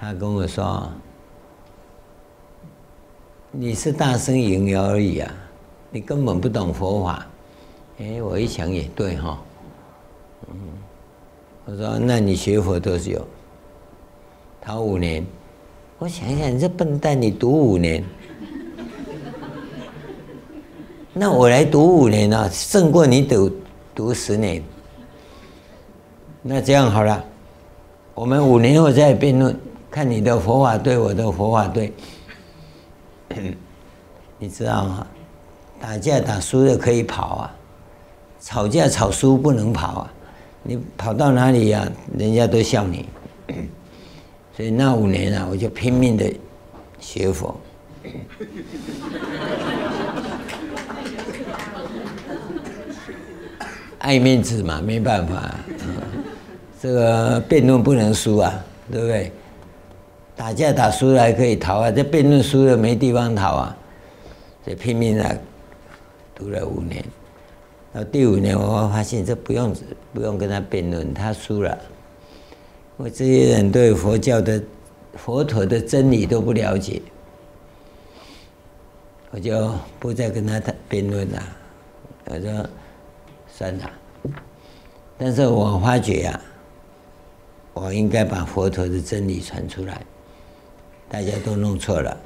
[0.00, 0.88] 他跟我说，
[3.50, 5.34] 你是大声淫谣而已啊，
[5.90, 7.26] 你根本不懂佛法。
[7.98, 9.42] 哎，我一想也对哈，
[10.48, 10.56] 嗯，
[11.64, 13.26] 我说那你学佛多久？
[14.60, 15.26] 他五年。
[15.98, 18.04] 我想一想，你这笨蛋，你读五年，
[21.12, 23.50] 那我来读五年啊，胜过你读
[23.96, 24.62] 读十年。
[26.40, 27.24] 那这样好了，
[28.14, 29.58] 我们五年后再辩论，
[29.90, 31.92] 看你的佛法对，我的佛法对。
[34.38, 35.06] 你知道吗？
[35.80, 37.54] 打架打输了可以跑啊。
[38.40, 40.12] 吵架吵输不能跑啊！
[40.62, 41.90] 你跑到哪里呀、啊？
[42.16, 43.08] 人家都笑你。
[44.56, 46.32] 所以那五年啊，我就拼命的
[47.00, 47.58] 学佛。
[53.98, 55.60] 爱面子嘛，没办法、啊。
[56.80, 58.54] 这个辩论不能输啊，
[58.90, 59.32] 对不对？
[60.38, 63.76] 打架打输了还可以逃啊，这辩论输了没地方逃啊。
[64.64, 65.40] 所以拼命的
[66.32, 67.04] 读了五年。
[67.92, 69.74] 到第五年，我发现这不用
[70.14, 71.76] 不用跟他辩论，他输了。
[72.96, 74.62] 我这些人对佛教的
[75.14, 77.02] 佛陀的真理都不了解，
[79.32, 81.42] 我就不再跟他辩论了。
[82.26, 82.66] 我说
[83.52, 83.90] 算了，
[85.16, 86.40] 但是我发觉、啊，
[87.72, 90.00] 我应该把佛陀的真理传出来，
[91.08, 92.16] 大家都弄错了，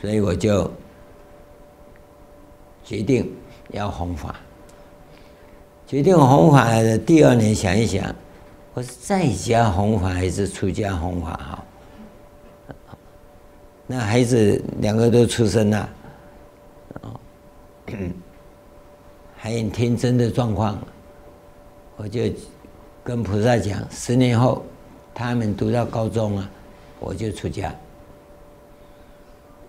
[0.00, 0.70] 所以我就
[2.84, 3.30] 决定
[3.70, 4.34] 要弘法。
[5.86, 8.14] 决定弘法的第二年，想一想，
[8.74, 11.64] 我是在家弘法还是出家弘法好？
[13.86, 15.88] 那孩子两个都出生了，
[19.34, 20.78] 还很天真的状况，
[21.96, 22.22] 我就
[23.02, 24.62] 跟菩萨讲：十年后
[25.14, 26.50] 他们读到高中了，
[27.00, 27.74] 我就出家。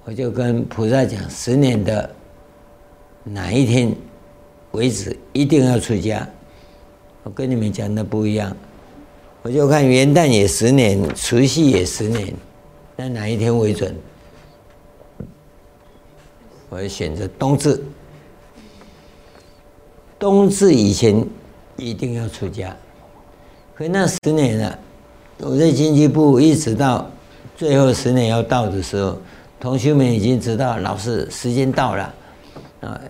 [0.05, 2.09] 我就跟菩萨讲：十年的
[3.23, 3.95] 哪一天？
[4.71, 6.27] 为止，一定要出家。
[7.23, 8.55] 我跟你们讲的不一样，
[9.41, 12.33] 我就看元旦也十年，除夕也十年，
[12.95, 13.95] 那哪一天为准？
[16.69, 17.83] 我选择冬至。
[20.19, 21.25] 冬至以前
[21.77, 22.75] 一定要出家。
[23.73, 24.79] 可那十年了，
[25.39, 27.09] 我在经济部一直到
[27.59, 29.17] 最后十年要到的时候，
[29.59, 32.13] 同学们已经知道老师时间到了
[32.79, 33.01] 啊。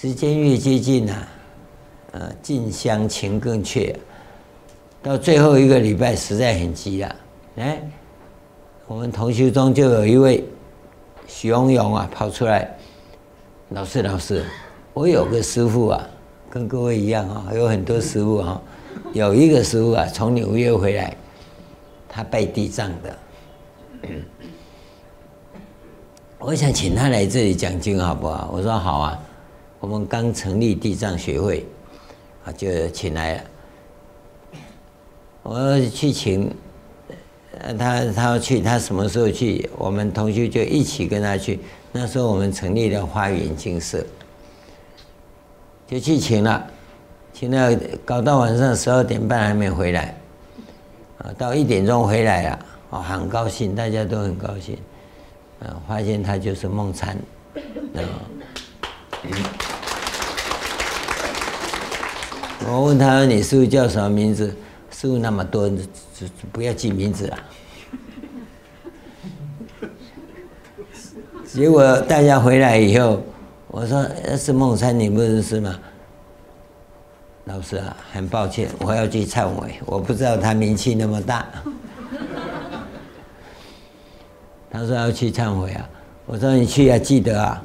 [0.00, 1.28] 时间越接近啊，
[2.12, 3.94] 呃，近乡情更怯。
[5.02, 7.16] 到最后一个礼拜，实在很急了。
[7.56, 7.82] 哎，
[8.86, 10.42] 我们同学中就有一位
[11.26, 12.74] 许荣勇啊，跑出来，
[13.68, 14.42] 老师，老师，
[14.94, 16.08] 我有个师傅啊，
[16.48, 18.58] 跟各位一样啊，有很多师傅啊，
[19.12, 21.14] 有一个师傅啊，从纽约回来，
[22.08, 23.14] 他拜地藏的。
[26.38, 28.50] 我想请他来这里讲经，好不好？
[28.52, 29.18] 我说好啊。
[29.78, 31.64] 我们刚成立地藏学会，
[32.44, 33.42] 啊，就请来了。
[35.42, 36.50] 我去请，
[37.78, 39.68] 他他要去，他什么时候去？
[39.76, 41.60] 我们同学就一起跟他去。
[41.92, 44.04] 那时候我们成立了花园精舍，
[45.86, 46.66] 就去请了，
[47.32, 50.18] 请了，搞到晚上十二点半还没回来，
[51.18, 52.66] 啊，到一点钟回来了，
[52.96, 54.78] 哦，很高兴，大家都很高兴，
[55.60, 57.14] 啊，发现他就是梦参。
[62.66, 64.48] 我问他：“你师傅叫什么名字？”
[64.90, 65.70] 师傅那么多，
[66.50, 67.38] 不要记名字了。
[71.44, 73.22] 结果大家回来以后，
[73.68, 75.78] 我说：“是梦参，你不认识吗？”
[77.44, 81.46] 老师啊，很抱歉，我要去忏悔，我不知道他名气那么大。
[84.76, 85.88] 他说要去忏悔啊，
[86.26, 87.64] 我说你去要记得啊，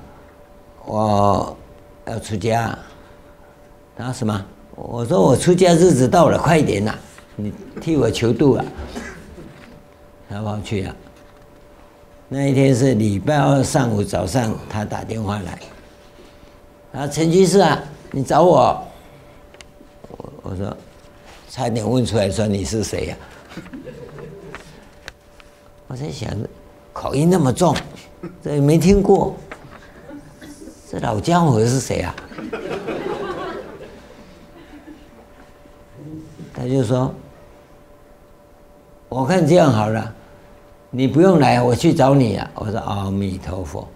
[0.86, 1.58] 我
[2.06, 2.74] 要出家。
[3.98, 4.46] 他说什么？
[4.78, 6.96] 我说我出家日子到了，快点呐，
[7.36, 8.64] 你替我求渡啊。
[10.30, 10.96] 他跑去了。
[12.30, 15.60] 那一天是礼拜二上午早上，他打电话来，
[17.02, 17.78] 啊，陈居士啊，
[18.12, 18.82] 你找我。
[20.44, 20.78] 我说，
[21.50, 23.18] 差点问出来说你是谁呀？
[25.88, 26.32] 我在想，
[26.94, 27.76] 口音那么重，
[28.44, 29.36] 这没听过，
[30.90, 32.16] 这老家伙是谁啊？
[36.54, 37.12] 他就说，
[39.10, 40.14] 我看这样好了，
[40.92, 42.52] 你不用来，我去找你啊。
[42.54, 43.88] 我说阿弥陀佛，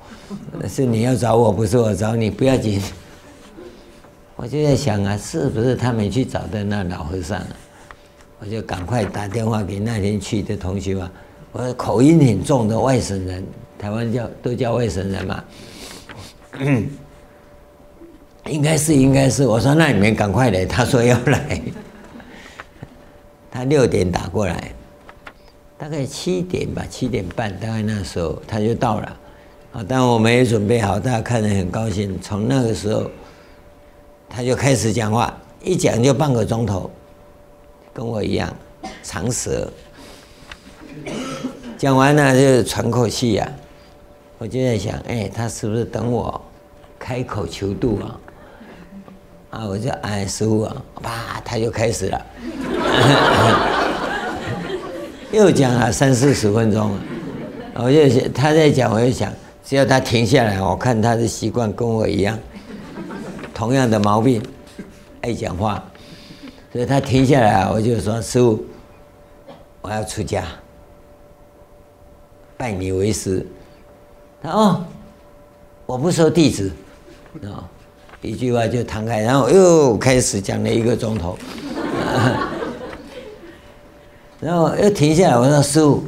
[0.68, 2.82] 是你要找我，不是我找你，不要紧。
[4.36, 7.48] 我就在想啊，是不是他没去找的那老和尚啊？
[8.40, 11.12] 我就赶快打电话给那天去的同学啊。
[11.58, 13.42] 我口音很重的外省人，
[13.80, 15.42] 台湾叫都叫外省人嘛。
[18.48, 19.48] 应该是，应该是。
[19.48, 21.62] 我说那你们赶快来，他说要来。
[23.50, 24.74] 他六点打过来，
[25.78, 29.18] 大概七点吧，七点半，大概那时候他就到了。
[29.72, 32.20] 啊，但我们也准备好，大家看得很高兴。
[32.22, 33.10] 从那个时候。
[34.28, 36.92] 他就开始讲话，一讲就半个钟头，
[37.94, 38.54] 跟我一样
[39.02, 39.72] 长舌。
[41.78, 43.52] 讲完了就喘口气呀，
[44.38, 46.42] 我就在想，哎，他是不是等我
[46.98, 48.20] 开口求渡啊？
[49.50, 52.26] 啊，我就哎师父啊，啪，他就开始了，
[55.32, 56.92] 又讲了三四十分钟。
[57.74, 59.32] 我就想他在讲，我就想，
[59.66, 62.40] 只要他停下来，我看他的习惯跟我一样。
[63.54, 64.42] 同样的毛病，
[65.22, 65.84] 爱讲话，
[66.72, 68.66] 所以他停下来，我就说：“师父，
[69.82, 70.44] 我要出家，
[72.58, 73.46] 拜你为师。”
[74.42, 74.86] 他：“哦，
[75.86, 76.72] 我不收弟子。”
[77.44, 77.68] 啊，
[78.22, 81.38] 一句话就弹开，然后又开始讲了一个钟头，
[84.40, 86.04] 然后又停下来，我说：“师傅，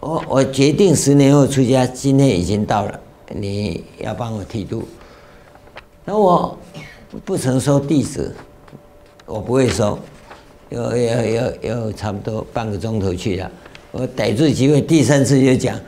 [0.00, 4.82] 我我决定十年后出家，今天已经到了，你要帮我剃度。”
[6.04, 6.58] 那我
[7.24, 8.34] 不曾收弟子，
[9.26, 9.98] 我不会收，
[10.70, 13.50] 又又又又差不多半个钟头去了，
[13.92, 15.78] 我逮住机会，第三次就讲，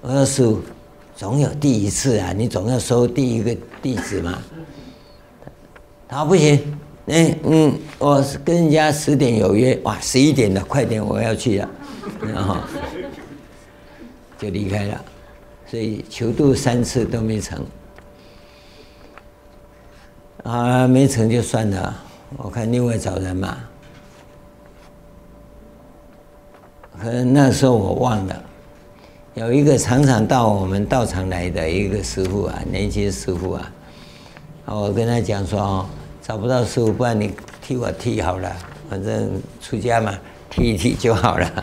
[0.00, 0.60] 我说师父，
[1.16, 4.42] 总有第一次啊，你总要收第一个弟子嘛。
[6.08, 11.70] 他不行，哎嗯，我跟人家十点有约，哇，十一点了，快点我要去了，
[12.20, 12.56] 然后
[14.38, 15.04] 就离开了，
[15.66, 17.64] 所以求渡三次都没成。
[20.42, 21.96] 啊，没成就算了，
[22.36, 23.56] 我看另外找人嘛。
[27.00, 28.42] 可能那时候我忘了，
[29.34, 33.70] 有一个常常到我们道场来的一个师傅啊，年轻师傅啊，
[34.66, 35.86] 我跟他讲说哦，
[36.20, 38.52] 找不到师傅，不然你替我剃好了，
[38.88, 40.14] 反正出家嘛，
[40.48, 41.50] 剃一剃就好了。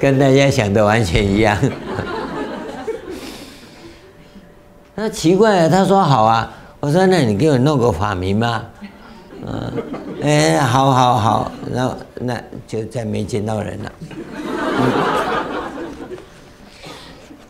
[0.00, 1.56] 跟大家想的完全一样。
[4.94, 8.66] 那奇怪了，他说好啊，我说那你给我弄个法名吧，
[9.46, 9.72] 嗯，
[10.24, 13.92] 哎，好好好，那那就再没见到人了。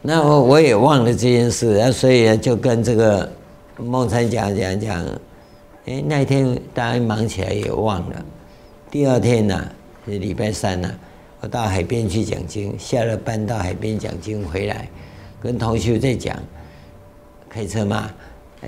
[0.02, 3.30] 那我我也忘了这件事，所以就跟这个
[3.76, 5.06] 梦参讲讲讲，
[5.86, 8.24] 哎，那天大家忙起来也忘了。
[8.90, 9.64] 第二天呢，
[10.04, 10.92] 是礼拜三呢，
[11.42, 14.88] 我到海边去讲经，下了班到海边讲经回来，
[15.40, 16.36] 跟同学在讲。
[17.48, 18.10] 开车嘛，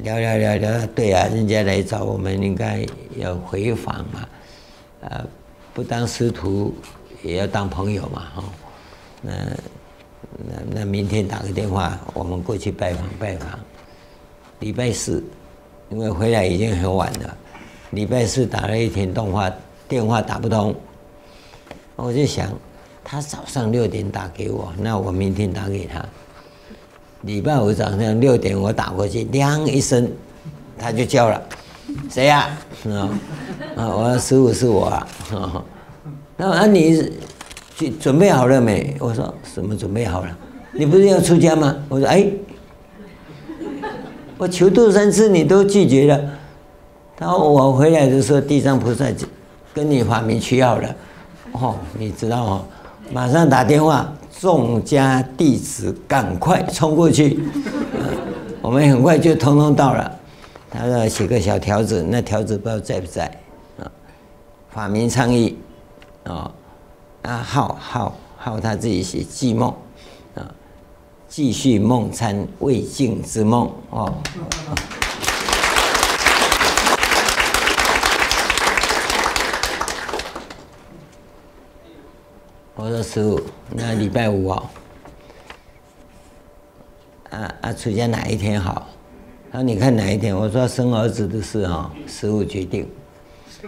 [0.03, 2.85] 聊聊聊聊，对啊，人家来找我们，应该
[3.17, 4.29] 要回访嘛，
[5.01, 5.27] 呃，
[5.73, 6.75] 不当师徒
[7.23, 8.45] 也要当朋友嘛，哈，
[9.23, 9.33] 那
[10.39, 13.59] 那那明天打个电话，我们过去拜访拜访。
[14.61, 15.23] 礼拜四，
[15.91, 17.37] 因为回来已经很晚了，
[17.91, 19.51] 礼拜四打了一天电话，
[19.89, 20.75] 电话打不通，
[21.95, 22.51] 我就想，
[23.05, 26.05] 他早上六点打给我，那我明天打给他。
[27.27, 30.09] 礼拜五早上六点，我打过去，亮一声，
[30.79, 31.43] 他就叫了，
[32.09, 32.49] 谁呀？
[32.89, 33.11] 啊，
[33.75, 35.07] 啊，我说师傅是我啊。
[36.37, 37.13] 那啊，你
[37.77, 38.97] 去准备好了没？
[39.01, 40.29] 我说什么准备好了？
[40.71, 41.75] 你不是要出家吗？
[41.89, 42.31] 我说哎，
[44.39, 46.21] 我求度三次你都拒绝了。
[47.19, 49.05] 然后我回来的时候，地藏菩萨
[49.75, 50.95] 跟你发明取好了，
[51.51, 52.65] 哦，你知道哦，
[53.11, 57.41] 马上打电话，众家弟子赶快冲过去，
[58.61, 60.19] 我们很快就通通到了。
[60.71, 63.25] 他说写个小条子，那条子不知道在不在
[63.79, 63.91] 啊？
[64.69, 65.57] 法名倡议
[66.25, 66.51] 啊，
[67.23, 69.73] 啊号号号他自己写继梦
[70.35, 70.53] 啊，
[71.29, 74.13] 继续梦参未尽之梦哦。
[82.79, 84.63] 我说师傅，那礼拜五哦，
[87.31, 88.87] 啊啊出家哪一天好？
[89.51, 90.37] 他说你看哪一天？
[90.37, 92.87] 我说生儿子的事啊，师傅决定。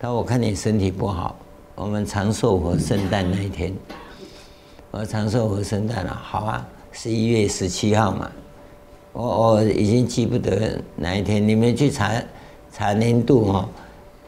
[0.00, 1.38] 他说我看你身体不好，
[1.76, 3.72] 我们长寿和圣诞那一天。
[4.90, 8.28] 我说长寿和圣诞了，好啊，十一月十七号嘛。
[9.12, 12.20] 我我已经记不得哪一天，你们去查
[12.72, 13.68] 查年度哦，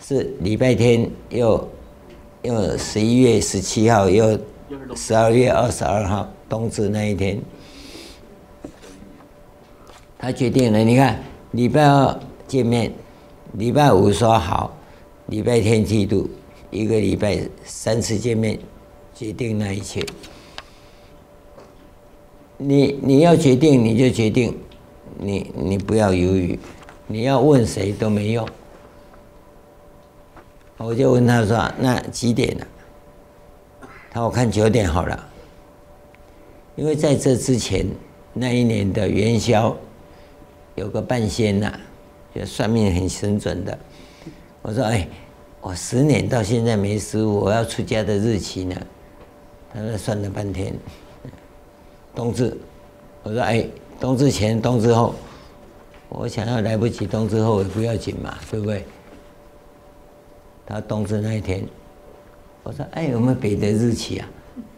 [0.00, 1.68] 是礼拜天又。
[2.42, 4.38] 又十一月十七号，又
[4.94, 7.40] 十二月二十二号，冬至那一天，
[10.18, 10.78] 他决定了。
[10.78, 11.22] 你看，
[11.52, 12.92] 礼拜二见面，
[13.54, 14.76] 礼拜五说好，
[15.26, 16.30] 礼拜天剃度，
[16.70, 18.58] 一个礼拜三次见面，
[19.14, 20.04] 决定那一切。
[22.56, 24.56] 你你要决定，你就决定，
[25.18, 26.58] 你你不要犹豫，
[27.06, 28.48] 你要问谁都没用。
[30.78, 32.66] 我就问他说：“那几点了？”
[34.10, 35.28] 他说：“我看九点好了。”
[36.76, 37.84] 因为在这之前
[38.32, 39.76] 那一年的元宵，
[40.76, 41.72] 有个半仙呐，
[42.32, 43.76] 就算命很神准的。
[44.62, 45.08] 我说：“哎，
[45.60, 48.76] 我十年到现在没失误，我要出家的日期呢？”
[49.74, 50.72] 他说：“算了半天，
[52.14, 52.56] 冬至。”
[53.24, 53.66] 我说：“哎，
[53.98, 55.12] 冬至前、冬至后，
[56.08, 58.86] 我想要来不及冬至后也不要紧嘛，对不对？”
[60.68, 61.66] 他冬至那一天，
[62.62, 64.28] 我说：“哎，有没有别的日期啊？”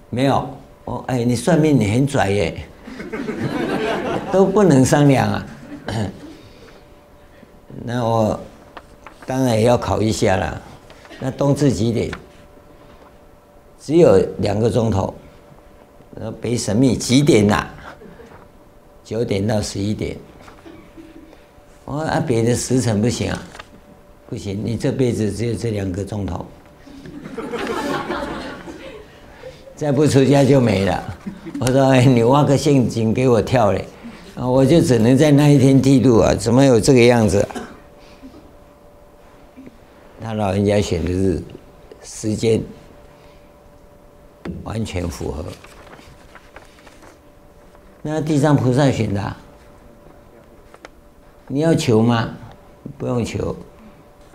[0.09, 0.49] 没有。
[0.84, 2.64] 我哎，你算命你很拽耶，
[4.32, 5.47] 都不能商量啊。
[7.84, 8.38] 那我
[9.26, 10.62] 当然也要考一下了。
[11.18, 12.09] 那冬至几点？
[13.80, 15.12] 只有两个钟头。
[16.14, 17.66] 那北神秘几点呐？
[19.05, 20.16] 九点到十一点。
[21.84, 23.43] 我啊，别的时辰不行啊。
[24.31, 26.47] 不行，你这辈子只有这两个钟头，
[29.74, 31.18] 再不出家就没了。
[31.59, 33.85] 我说：“哎，你挖个陷阱给我跳嘞！”
[34.39, 36.33] 啊，我就只能在那一天剃度啊！
[36.33, 37.45] 怎么有这个样子？
[40.22, 41.43] 他老人家选的是
[42.05, 42.62] 时间
[44.62, 45.45] 完全符合。
[48.01, 49.37] 那地藏菩萨选的，
[51.49, 52.31] 你要求吗？
[52.97, 53.57] 不用求。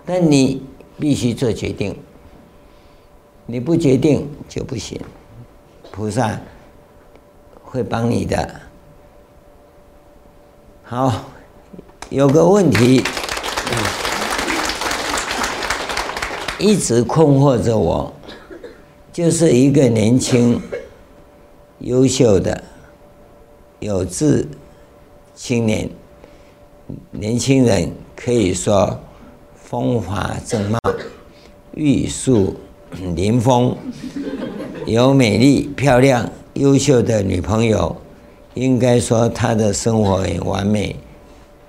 [0.06, 0.62] 但你
[1.00, 1.98] 必须做决定，
[3.48, 5.02] 你不决定就不行。
[5.92, 6.40] 菩萨
[7.64, 8.62] 会帮你的。
[10.84, 11.26] 好，
[12.12, 13.04] 有个问题
[16.60, 18.14] 一直困惑着我，
[19.12, 20.62] 就是一个年轻、
[21.80, 22.64] 优秀的、
[23.80, 24.48] 有志
[25.34, 25.90] 青年
[27.10, 29.00] 年轻人，可以说。
[29.68, 30.78] 风华正茂，
[31.74, 32.56] 玉树
[33.16, 33.76] 临风，
[34.86, 37.96] 有美丽、漂亮、优秀的女朋友，
[38.54, 40.96] 应该说他的生活很完美。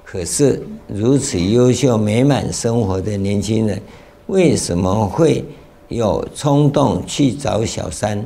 [0.05, 3.81] 可是如此优秀、美满生活的年轻人，
[4.27, 5.43] 为什么会
[5.89, 8.23] 有冲动去找小三？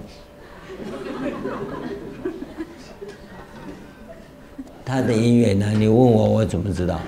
[4.84, 5.72] 他的姻缘呢？
[5.78, 7.00] 你问我，我怎么知道？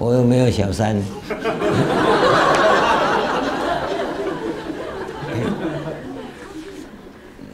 [0.00, 0.96] 我又没有小三，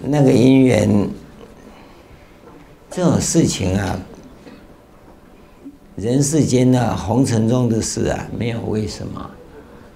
[0.01, 1.09] 那个姻缘，
[2.89, 3.99] 这种事情啊，
[5.97, 9.29] 人世间的红尘中的事啊，没有为什么。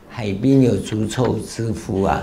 [0.09, 2.21] 海滨有足臭之夫啊，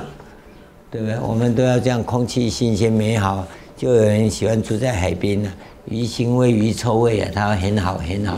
[0.91, 1.17] 对不对？
[1.21, 3.47] 我们都要这样，空气新鲜美好，
[3.77, 5.55] 就有人喜欢住在海边呢、啊。
[5.85, 8.37] 鱼腥味、鱼臭味啊，它很好，很好。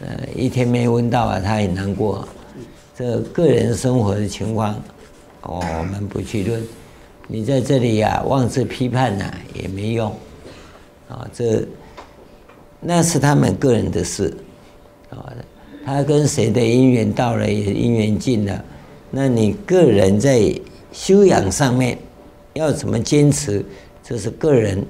[0.00, 2.26] 呃，一天没闻到啊，他很难过。
[2.94, 4.74] 这个人生活的情况，
[5.42, 6.62] 哦，我们不去论。
[7.28, 10.10] 你在这里呀、妄自批判呐、也没用。
[11.08, 11.66] 啊、这
[12.80, 14.34] 那是他们个人的事。
[15.10, 15.32] 啊、
[15.84, 18.64] 他跟谁的姻缘到了，也姻缘尽了。
[19.10, 20.52] 那你个人在
[20.92, 21.96] 修养上面
[22.54, 23.64] 要怎么坚持，
[24.02, 24.84] 这是个人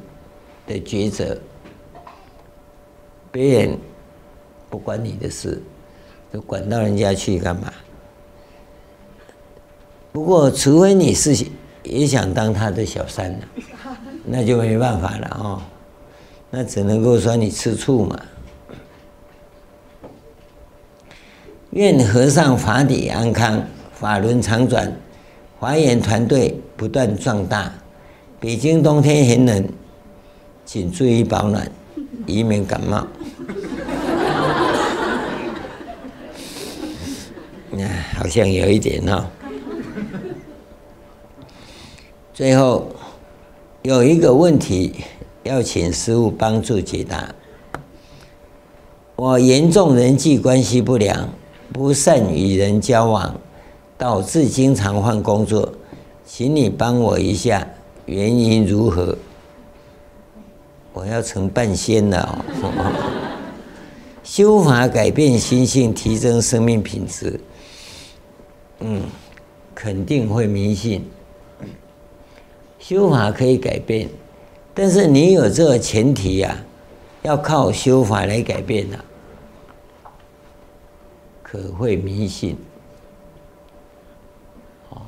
[0.66, 1.36] 的抉择，
[3.30, 3.78] 别人
[4.68, 5.62] 不关你的事，
[6.32, 7.72] 就管到人家去干嘛？
[10.12, 11.46] 不过，除非你是
[11.82, 13.46] 也想当他的小三呢，
[14.24, 15.62] 那就没办法了哦。
[16.50, 18.18] 那只能够说你吃醋嘛。
[21.70, 23.62] 愿和尚法体安康，
[23.92, 24.90] 法轮常转，
[25.58, 27.70] 华严团队不断壮大。
[28.40, 29.68] 北京冬天很冷，
[30.64, 31.70] 请注意保暖，
[32.26, 33.06] 以免感冒。
[38.14, 39.26] 好像有一点哦。
[42.32, 42.88] 最后
[43.82, 44.94] 有一个问题
[45.42, 47.34] 要请师父帮助解答。
[49.16, 51.28] 我严重人际关系不良，
[51.72, 53.40] 不善与人交往，
[53.96, 55.72] 导致经常换工作，
[56.26, 57.66] 请你帮我一下，
[58.04, 59.16] 原因如何？
[60.92, 62.92] 我要成半仙了哦！
[64.22, 67.40] 修法改变心性，提升生命品质，
[68.80, 69.02] 嗯，
[69.74, 71.04] 肯定会迷信。
[72.78, 74.08] 修法可以改变，
[74.74, 76.64] 但是你有这个前提呀、啊，
[77.22, 79.04] 要靠修法来改变的、
[81.42, 82.56] 可会迷信。
[84.90, 85.02] 哦，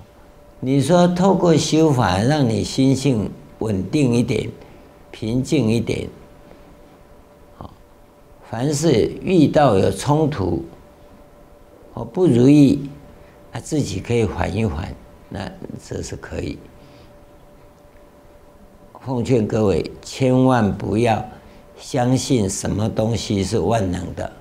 [0.58, 4.50] 你说透过修法让你心性稳定一点、
[5.12, 6.08] 平静一点，
[8.50, 10.64] 凡是遇到有冲突、
[11.94, 12.88] 哦不如意，
[13.58, 14.94] 他自己可以缓一缓，
[15.28, 15.50] 那
[15.84, 16.56] 这是可以。
[19.04, 21.20] 奉劝各位千万不要
[21.76, 24.32] 相信什么东西是万能的，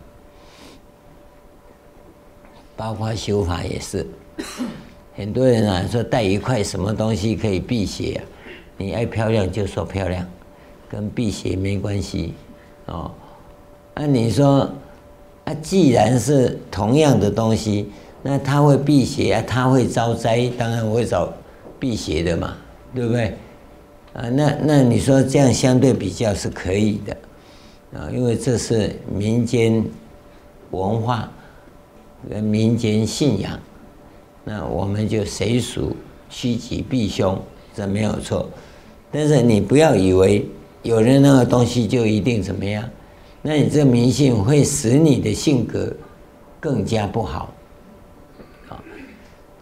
[2.76, 4.06] 包括修法也是。
[5.16, 8.22] 很多人啊说带一块什么东西可以辟邪啊，
[8.78, 10.24] 你爱漂亮就说漂亮，
[10.88, 12.36] 跟辟邪没关系
[12.86, 13.10] 哦。
[13.96, 14.70] 那你说
[15.46, 17.92] 啊，既然是同样的东西，
[18.24, 21.32] 那他会辟邪啊，他会招灾，当然会找
[21.80, 22.56] 辟邪的嘛，
[22.94, 23.34] 对不对？
[24.14, 27.18] 啊，那那你说这样相对比较是可以的，
[28.00, 29.86] 啊，因为这是民间
[30.72, 31.32] 文化
[32.30, 33.58] 跟民间信仰，
[34.44, 35.96] 那我们就随俗
[36.30, 37.40] 趋吉避凶，
[37.76, 38.50] 这没有错。
[39.12, 40.46] 但是你不要以为
[40.82, 42.84] 有了那个东西就一定怎么样，
[43.42, 45.94] 那你这迷信会使你的性格
[46.60, 47.54] 更加不好。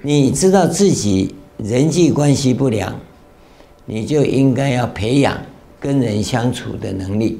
[0.06, 2.96] 你知道自己人际关系不良。
[3.88, 5.36] 你就应该要培养
[5.80, 7.40] 跟人相处的能力。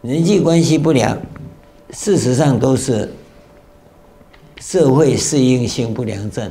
[0.00, 1.18] 人际关系不良，
[1.90, 3.12] 事实上都是
[4.60, 6.48] 社会适应性不良症。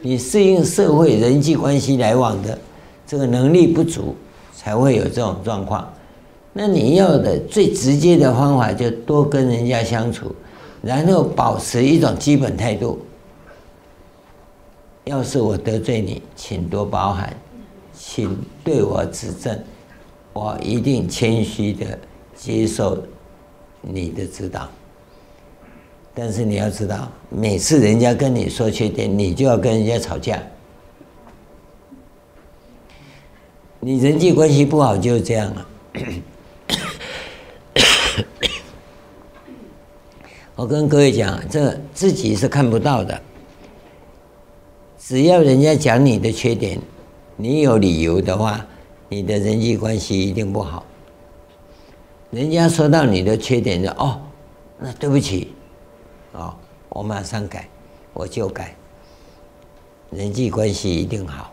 [0.00, 2.58] 你适应社会人际关系来往的
[3.06, 4.16] 这个能力不足，
[4.56, 5.86] 才会有这种状况。
[6.54, 10.34] 那你要的最直接的方法，就多跟人家相处，
[10.80, 12.98] 然后保持一种基本态度。
[15.04, 17.32] 要是我得罪你，请多包涵，
[17.92, 19.56] 请对我指正，
[20.32, 21.96] 我一定谦虚的
[22.34, 23.00] 接受
[23.82, 24.68] 你的指导。
[26.14, 30.42] 但是你要知道，每次人家跟你说缺点，你就要跟人家吵架。
[33.80, 35.66] 你人际关系不好就是这样了。
[40.56, 43.20] 我跟各位讲，这自己是看不到的。
[45.06, 46.80] 只要人家讲你的缺点，
[47.36, 48.66] 你有理由的话，
[49.10, 50.82] 你的人际关系一定不好。
[52.30, 54.18] 人家说到你的缺点，就哦，
[54.78, 55.52] 那对不起，
[56.32, 56.54] 哦，
[56.88, 57.68] 我马上改，
[58.14, 58.74] 我就改，
[60.10, 61.52] 人际关系一定好。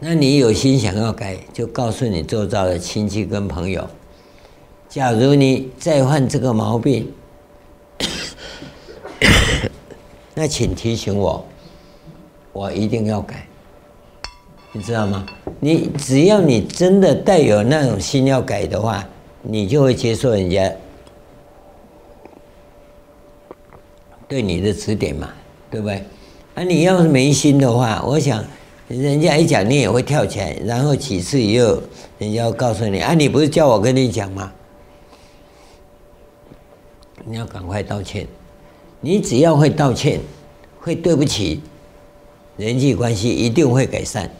[0.00, 3.88] 那你有心想要改，就告诉你周遭的亲戚跟朋友，
[4.88, 7.08] 假如你再犯这个毛病。
[10.40, 11.44] 那请提醒我，
[12.54, 13.46] 我一定要改，
[14.72, 15.26] 你知道吗？
[15.60, 19.06] 你只要你真的带有那种心要改的话，
[19.42, 20.72] 你就会接受人家
[24.26, 25.28] 对你的指点嘛，
[25.70, 26.02] 对不对？
[26.54, 28.42] 啊，你要是没心的话，我想
[28.88, 31.78] 人家一讲你也会跳起来，然后几次以后，
[32.16, 34.50] 人家要告诉你啊，你不是叫我跟你讲吗？
[37.26, 38.26] 你要赶快道歉。
[39.00, 40.20] 你只要会道歉，
[40.80, 41.60] 会对不起，
[42.56, 44.30] 人际关系一定会改善。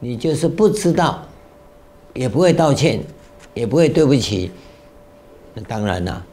[0.00, 1.26] 你就是不知道，
[2.14, 3.00] 也不会道歉，
[3.54, 4.50] 也不会对不起，
[5.54, 6.24] 那当然了。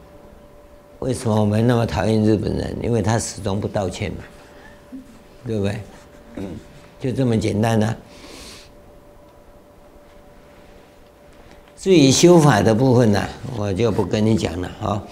[0.98, 2.76] 为什么我们那么讨厌日本人？
[2.82, 4.18] 因为他始终不道歉嘛。
[5.46, 5.80] 对不对？
[6.98, 7.96] 就这么简单呢。
[11.76, 13.22] 至于修法的部分呢，
[13.56, 15.02] 我就不跟你讲了啊。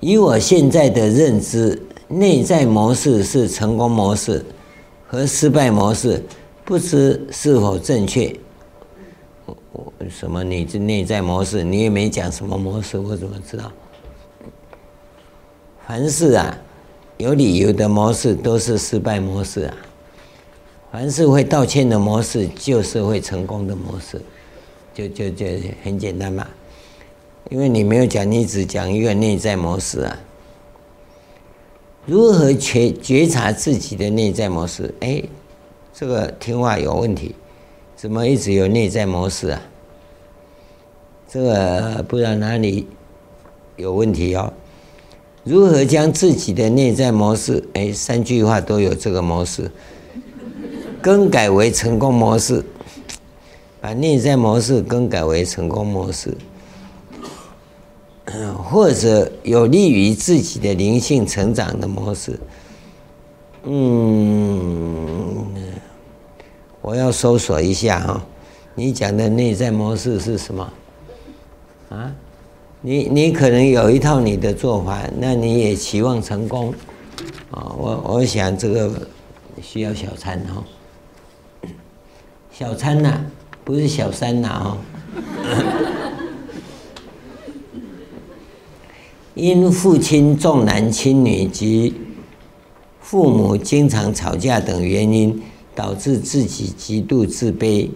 [0.00, 4.44] 以我现在的认知，内在模式是成功模式
[5.06, 6.22] 和失败模式，
[6.64, 8.34] 不知是否正确？
[9.46, 10.44] 我我什么？
[10.44, 11.62] 你这内在模式？
[11.62, 13.72] 你也没讲什么模式，我怎么知道？
[15.86, 16.58] 凡事啊，
[17.16, 19.74] 有理由的模式都是失败模式啊。
[20.92, 24.20] 凡是会道歉的模式，就是会成功的模式，
[24.92, 25.46] 就就就
[25.82, 26.46] 很简单嘛。
[27.48, 30.18] 因为你没有讲，你只讲一个内在模式啊。
[32.04, 34.92] 如何觉觉察自己的内在模式？
[35.00, 35.22] 哎，
[35.92, 37.34] 这个听话有问题，
[37.96, 39.62] 怎么一直有内在模式啊？
[41.28, 42.86] 这个不知道哪里
[43.76, 44.52] 有问题哦。
[45.44, 47.62] 如何将自己的内在模式？
[47.74, 49.70] 哎，三句话都有这个模式。
[51.00, 52.64] 更改为成功模式，
[53.80, 56.36] 把内在模式更改为成功模式，
[58.62, 62.38] 或者有利于自己的灵性成长的模式。
[63.64, 65.46] 嗯，
[66.80, 68.24] 我要搜索一下哈，
[68.74, 70.72] 你讲的内在模式是什么？
[71.90, 72.12] 啊，
[72.80, 76.72] 你你可能有一套你的做法，那你也期望成功
[77.50, 77.74] 啊？
[77.78, 78.90] 我我想这个
[79.62, 80.64] 需要小参哈。
[82.52, 83.20] 小参呐，
[83.64, 84.78] 不是小三呐哦。
[89.36, 91.92] 因父亲重男轻女及
[93.00, 95.42] 父母经常吵架等原因，
[95.74, 97.90] 导致自己极度自卑，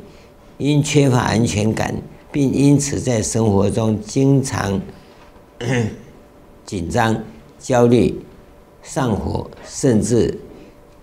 [0.58, 1.94] 因缺乏安全感，
[2.30, 4.78] 并因此在生活中经常
[6.66, 7.18] 紧张、
[7.58, 8.20] 焦虑、
[8.82, 10.38] 上火，甚至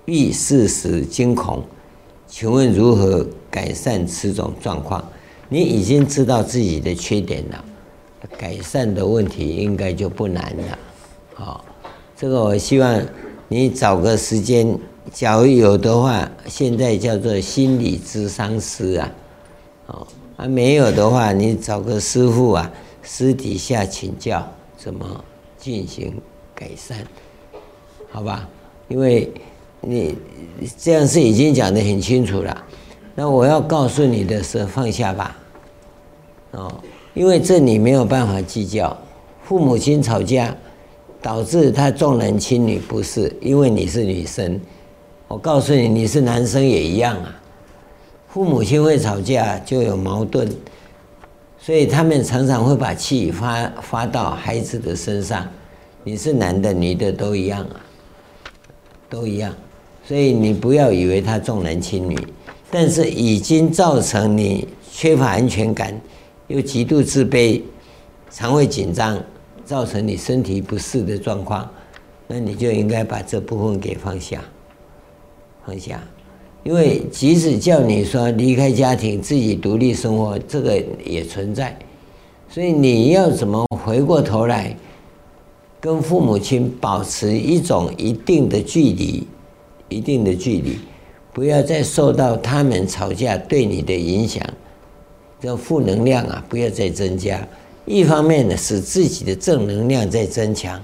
[0.06, 1.64] 遇事时惊恐。
[2.28, 5.04] 请问如何改善此种状况？
[5.50, 7.66] 你已经知道自己的缺点了，
[8.38, 10.80] 改善的问题应该就不难了。
[11.34, 11.66] 好，
[12.16, 13.02] 这个我希望
[13.48, 14.78] 你找个时间，
[15.12, 19.12] 假如有的话，现在叫做心理咨商师啊。
[19.88, 20.08] 哦，
[20.38, 22.72] 啊没有的话，你找个师傅啊，
[23.04, 24.48] 私底下请教
[24.78, 25.24] 怎么
[25.58, 26.20] 进行
[26.56, 27.06] 改善，
[28.12, 28.48] 好吧？
[28.88, 29.32] 因为。
[29.80, 30.18] 你
[30.76, 32.66] 这样是已经讲得很清楚了，
[33.14, 35.38] 那我要告诉你的是放下吧，
[36.52, 36.84] 哦，
[37.18, 38.96] 因为这你没有办法计较。
[39.44, 40.56] 父母亲吵架
[41.20, 44.62] 导致他重男轻女，不是因为你是女生。
[45.28, 47.36] 我告诉你，你是男生也一样啊。
[48.28, 50.48] 父母亲会吵架就有矛盾，
[51.60, 55.48] 所以他们常常会把气发发到孩子的身上。
[56.04, 57.82] 你是男的女的都一样啊，
[59.10, 59.52] 都一样。
[60.08, 62.16] 所以你不要以为他重男轻女，
[62.70, 66.00] 但是已经造成你缺乏安全感，
[66.48, 67.62] 又极度自卑，
[68.30, 69.22] 肠胃紧张，
[69.64, 71.70] 造成你身体不适的状况，
[72.28, 74.44] 那你就应该把这部分给放下，
[75.66, 76.04] 放下。
[76.64, 81.78] 因为即使叫你说离开家庭，自己独立生活，这个也存在。
[82.50, 84.76] 所以你要怎么回过头来，
[85.80, 89.26] 跟父母亲保持一种一定的距离。
[89.90, 90.78] 一定的距离，
[91.32, 94.46] 不要再受到他们吵架对你的影响，
[95.40, 97.48] 这负能量啊，不要再增加。
[97.86, 100.82] 一方面呢，使自己的正能量在增强。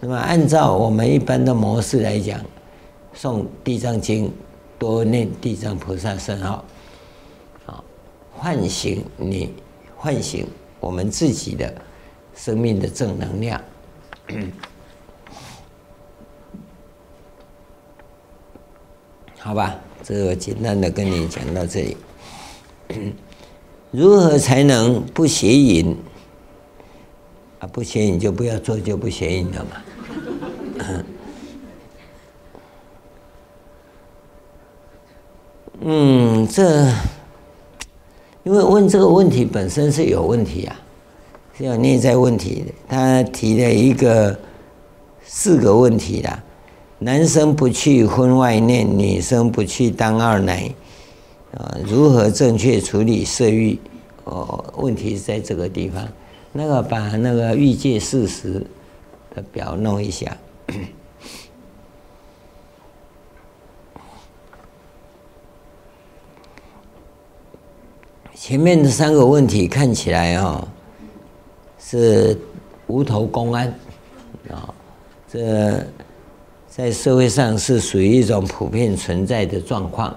[0.00, 2.40] 那么，按照我们一般的模式来讲，
[3.16, 4.32] 诵地藏经，
[4.78, 6.64] 多念地藏菩萨圣号，
[7.66, 7.82] 啊，
[8.32, 9.52] 唤醒你，
[9.96, 10.46] 唤醒
[10.78, 11.74] 我们自己的
[12.36, 13.60] 生命的正能量。
[19.40, 19.74] 好吧，
[20.04, 21.96] 这个简单的跟你讲到这里。
[23.90, 25.96] 如何才能不邪淫？
[27.60, 29.70] 啊，不邪淫就不要做，就不邪淫了嘛。
[35.80, 36.86] 嗯，这
[38.42, 40.76] 因为问这个问题本身是有问题啊，
[41.56, 42.72] 是有内在问题的。
[42.88, 44.38] 他提了一个
[45.24, 46.42] 四个问题啦。
[47.00, 50.68] 男生不去婚外恋，女生不去当二奶，
[51.54, 53.78] 啊，如何正确处理色欲？
[54.24, 56.06] 哦，问题是在这个地方。
[56.52, 58.64] 那个把那个欲界事实
[59.34, 60.36] 的表弄一下。
[68.34, 70.66] 前面的三个问题看起来啊，
[71.78, 72.38] 是
[72.86, 73.68] 无头公安
[74.50, 74.72] 啊。
[75.30, 75.84] 这
[76.66, 80.16] 在社会上是属于一种普遍存在的状况，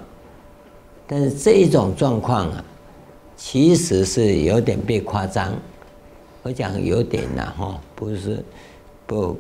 [1.14, 2.64] 但是这一种状况啊，
[3.36, 5.54] 其实是有点被夸张。
[6.42, 8.42] 我讲有点呐，哈，不是
[9.06, 9.38] 不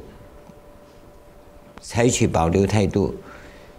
[1.79, 3.15] 采取保留态度。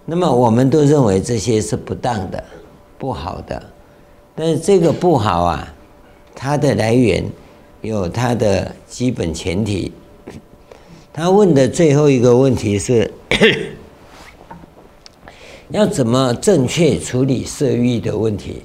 [0.06, 2.42] 那么我们都认为这些是不当的、
[2.96, 3.62] 不好的，
[4.34, 5.74] 但是这个不好啊，
[6.34, 7.22] 它的来源
[7.82, 9.92] 有它的基本前提。
[11.12, 13.12] 他问的最后一个问题是：
[15.72, 18.62] 要怎么正确处理色欲的问题？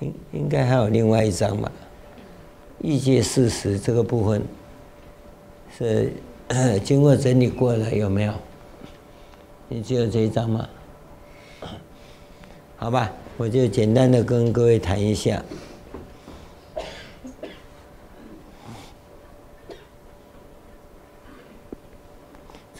[0.00, 0.12] 应
[0.42, 1.70] 应该还有另外一章吧？
[2.82, 4.42] 欲界事实这个部分
[5.78, 6.12] 是
[6.82, 8.34] 经过整理过了，有没有？
[9.68, 10.68] 你只有这一章吗？
[12.76, 15.40] 好吧，我就简单的跟各位谈一下。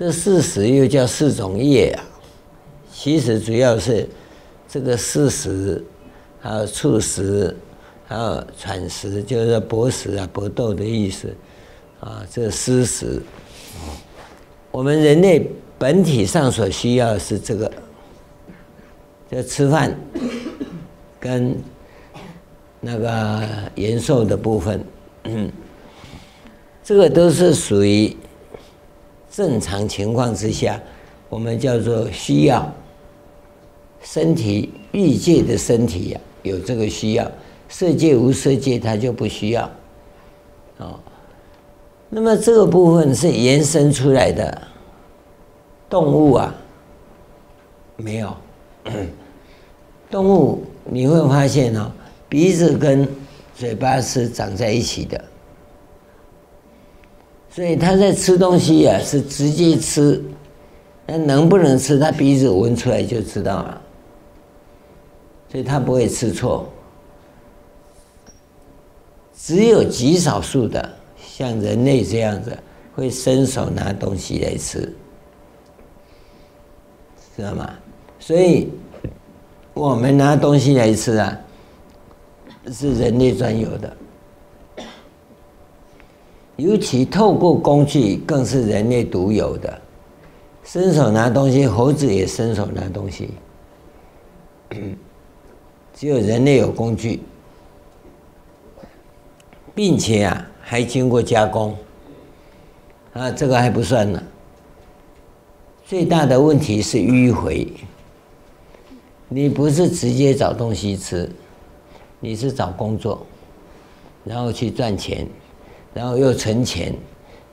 [0.05, 2.05] 这四识又叫四种业啊，
[2.93, 4.07] 其实主要是
[4.69, 5.83] 这个四识，
[6.43, 7.57] 还有触识，
[8.07, 11.35] 还有喘食，就是搏食啊，搏斗的意思
[12.01, 12.23] 啊。
[12.31, 13.23] 这思识，
[14.71, 17.73] 我们人类本体上所需要的是这个，
[19.31, 19.99] 就吃饭
[21.19, 21.57] 跟
[22.79, 23.41] 那个
[23.77, 24.85] 延寿的部分，
[26.83, 28.15] 这个都是属于。
[29.35, 30.81] 正常情况之下，
[31.29, 32.73] 我们叫做需要
[34.01, 37.27] 身体欲界的身体呀，有这个需要；
[37.69, 39.69] 色界无色界，它就不需要。
[40.79, 41.01] 哦，
[42.09, 44.63] 那么这个部分是延伸出来的。
[45.91, 46.55] 动物啊，
[47.97, 48.37] 没有。
[50.11, 51.91] 动物你会发现哦，
[52.29, 53.09] 鼻子跟
[53.57, 55.25] 嘴巴是长在一起的。
[57.55, 60.21] 所以他在吃东西呀，是直接吃，
[61.07, 63.81] 那能不能吃，他鼻子闻出来就知道了。
[65.49, 66.69] 所以他不会吃错。
[69.37, 72.59] 只有极少数的，像人类这样子，
[72.93, 74.93] 会伸手拿东西来吃，
[77.37, 77.73] 知道吗？
[78.19, 78.69] 所以
[79.75, 81.39] 我们拿东西来吃啊，
[82.73, 83.97] 是人类专有的。
[86.57, 89.81] 尤其透过工具，更是人类独有的。
[90.63, 93.31] 伸手拿东西，猴子也伸手拿东西。
[95.95, 97.21] 只有人类有工具，
[99.75, 101.77] 并且啊，还经过加工。
[103.13, 104.23] 啊，这个还不算呢。
[105.87, 107.67] 最大的问题是迂回。
[109.29, 111.31] 你不是直接找东西吃，
[112.21, 113.27] 你是找工作，
[114.25, 115.29] 然后去赚钱。
[115.95, 116.93] 然后又存钱，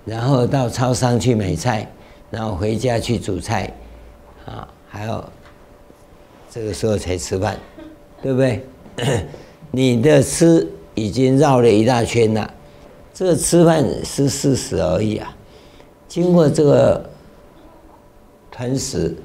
[0.04, 1.88] 然后到超商去买菜，
[2.32, 3.72] 然后回家去煮菜，
[4.46, 5.24] 啊，还有
[6.50, 7.58] 这个时候才吃饭，
[8.22, 8.66] 对不对？
[9.72, 12.52] 你的吃已经绕了一大圈了，
[13.14, 15.34] 这个吃饭是事实而已啊。
[16.08, 17.10] 经过这个
[18.52, 19.16] 团食，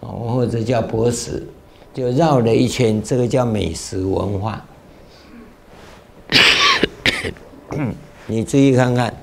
[0.00, 1.42] 哦或者叫博食，
[1.94, 4.62] 就绕了一圈，这个叫美食文化。
[8.26, 9.14] 你注意看看，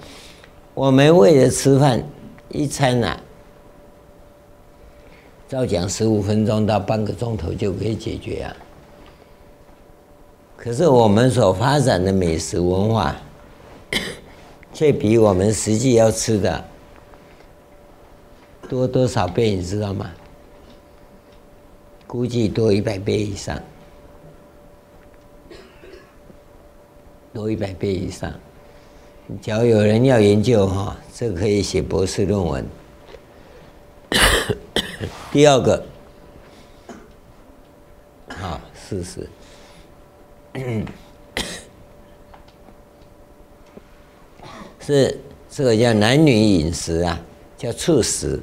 [0.74, 2.04] 我们为了吃饭，
[2.50, 3.22] 一餐啊，
[5.48, 8.56] 照讲十五分钟到半个钟头就可以解决啊。
[10.58, 13.16] 可是我们所发展的美食文化，
[14.74, 16.66] 却比我们实际要吃的
[18.68, 20.12] 多多少倍，你知道吗？
[22.06, 23.58] 估计多一百倍以上，
[27.32, 28.34] 多一百倍以上。
[29.42, 32.66] 假如有人要研究哈，这可以写博士论文。
[35.32, 35.86] 第二个，
[38.28, 39.30] 好，事实
[44.80, 47.22] 是这个叫男女饮食啊，
[47.56, 48.40] 叫触食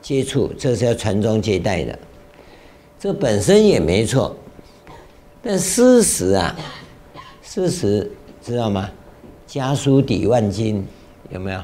[0.00, 1.98] 接触，这是要传宗接代的，
[2.98, 4.34] 这本身也没错。
[5.42, 6.56] 但事实啊，
[7.42, 8.10] 事实
[8.42, 8.90] 知道吗？
[9.52, 10.82] 家书抵万金，
[11.28, 11.60] 有没有？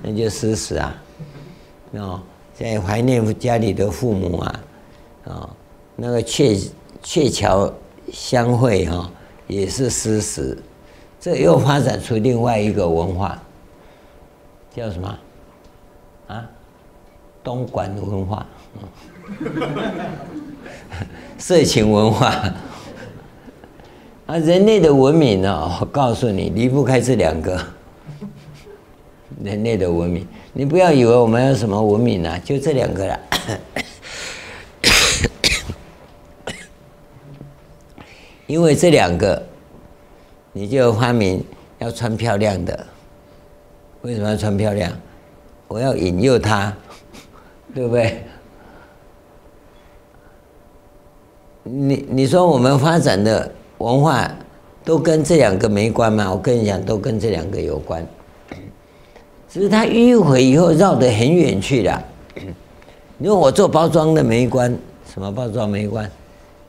[0.00, 0.94] 那就事实啊！
[1.94, 2.22] 哦，
[2.54, 4.60] 在怀念家里的父母啊，
[5.24, 5.50] 啊，
[5.96, 6.70] 那个鹊
[7.02, 7.68] 鹊桥
[8.12, 9.10] 相会哈，
[9.48, 10.56] 也是事实。
[11.18, 13.36] 这又发展出另外一个文化，
[14.72, 15.18] 叫什么？
[16.28, 16.48] 啊？
[17.42, 18.46] 东莞文化，
[21.38, 22.54] 色情文化。
[24.26, 25.78] 啊，人类的文明呢？
[25.80, 27.60] 我告诉你，离不开这两个。
[29.42, 30.26] 人类的文明。
[30.52, 33.20] 你不要以为我们有什么文明啊，就这两个了。
[38.46, 39.42] 因为这两个，
[40.52, 41.44] 你就发明
[41.78, 42.86] 要穿漂亮的。
[44.02, 44.92] 为什么要穿漂亮？
[45.66, 46.72] 我要引诱他，
[47.74, 48.22] 对不对？
[51.64, 53.50] 你你说我们发展的
[53.82, 54.30] 文化
[54.84, 56.30] 都跟这两个没关吗？
[56.32, 58.06] 我跟你讲，都跟这两个有关。
[59.50, 62.02] 只是他迂回以后绕得很远去了。
[63.18, 64.76] 你说我做包装的没关，
[65.12, 66.10] 什么包装没关？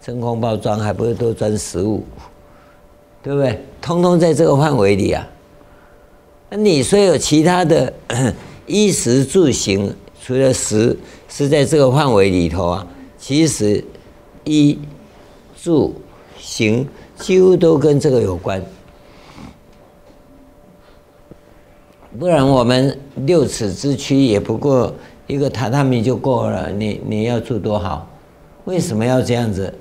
[0.01, 2.03] 真空包装还不是都装食物，
[3.21, 3.59] 对不对？
[3.79, 5.25] 通通在这个范围里啊。
[6.49, 7.93] 那你说有其他的
[8.65, 10.97] 衣食住行，除了食
[11.29, 12.87] 是在这个范围里头啊，
[13.19, 13.83] 其实。
[14.45, 14.77] 衣、
[15.55, 15.95] 住、
[16.37, 16.85] 行，
[17.23, 18.61] 几乎都跟这个有关。
[22.19, 24.93] 不然我们六尺之躯也不过
[25.25, 26.69] 一个榻榻米就够了。
[26.69, 28.05] 你你要住多好？
[28.65, 29.73] 为什么要这样子？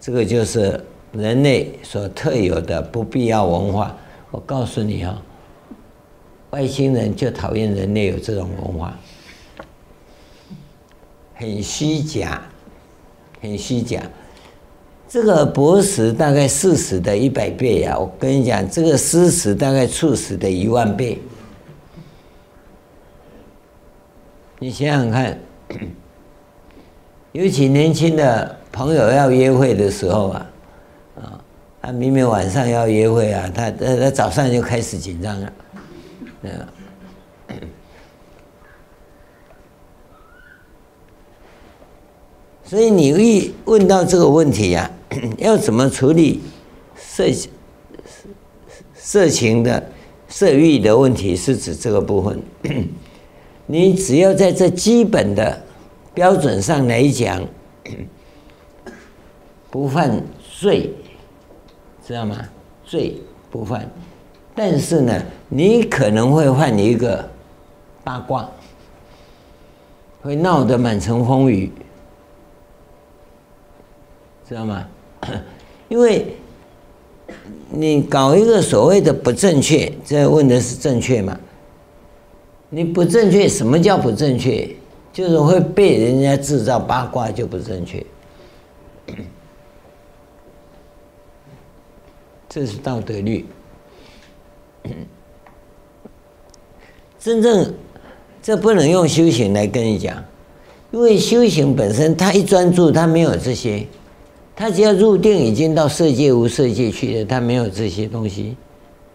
[0.00, 3.96] 这个就是人类所特有的不必要文化。
[4.32, 5.22] 我告诉你啊，
[6.50, 8.98] 外星人就讨厌人类有这种文化，
[11.34, 12.42] 很虚假。
[13.42, 14.02] 很虚假，
[15.10, 17.98] 这个博识大概四十的一百倍呀！
[17.98, 21.20] 我跟你讲，这个事实大概猝死的一万倍。
[24.60, 25.36] 你想想看，
[27.32, 30.46] 尤其年轻的朋友要约会的时候啊，
[31.16, 31.44] 啊，
[31.82, 35.52] 他明明晚上要约会啊，他他他早上就开始紧张了，
[36.40, 36.68] 对吧？
[42.64, 44.88] 所以你一问到这个问题呀、
[45.38, 46.40] 要怎么处理
[46.94, 47.24] 色
[48.94, 49.90] 色情的
[50.28, 52.40] 色欲的问题，是指这个部分。
[53.66, 55.62] 你只要在这基本的
[56.14, 57.44] 标准上来讲，
[59.70, 60.22] 不犯
[60.58, 60.92] 罪，
[62.06, 62.36] 知道吗？
[62.84, 63.16] 罪
[63.50, 63.88] 不犯，
[64.54, 67.28] 但是呢，你可能会犯一个
[68.02, 68.48] 八卦，
[70.22, 71.70] 会闹得满城风雨。
[74.48, 74.88] 知道吗？
[75.88, 76.34] 因为
[77.68, 81.38] 你搞一个所谓的不正确，这问的是正确吗？
[82.68, 84.68] 你不正确，什么叫不正确？
[85.12, 88.04] 就是会被人家制造八卦就不正确。
[92.48, 93.44] 这是道德律。
[97.18, 97.74] 真正
[98.42, 100.24] 这不能用修行来跟你讲，
[100.90, 103.86] 因为修行本身，他一专注，他没有这些。
[104.60, 108.54] 他只要入定，已经到色界无色界去了，他没有这些东西。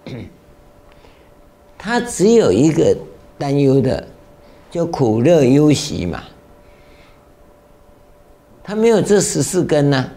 [1.77, 2.97] 他只有一个
[3.37, 4.07] 担忧的，
[4.71, 6.23] 叫苦乐忧喜嘛。
[8.63, 10.09] 他没有这十四根呐，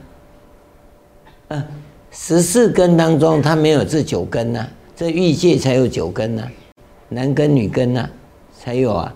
[1.48, 1.62] 啊，
[2.10, 4.66] 十四根当中他没有这九根呐，
[4.96, 6.48] 这欲界才有九根呐，
[7.10, 8.08] 男根女根呐，
[8.58, 9.14] 才有啊。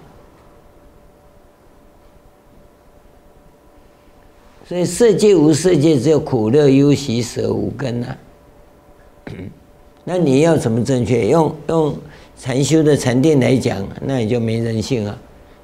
[4.68, 8.16] 所以色界无色界，只有苦乐忧喜舍五根呐、
[10.04, 11.28] 那你要怎么正确？
[11.28, 11.94] 用用
[12.38, 15.16] 禅修的禅定来讲，那你就没人性啊！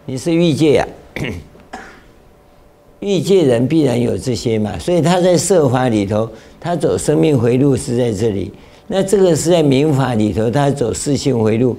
[0.06, 0.88] 你是欲界啊，
[3.00, 4.78] 欲界人必然有这些嘛。
[4.78, 6.30] 所以他在色法里头，
[6.60, 8.50] 他走生命回路是在这里；
[8.86, 11.76] 那这个是在民法里头，他走四性回路，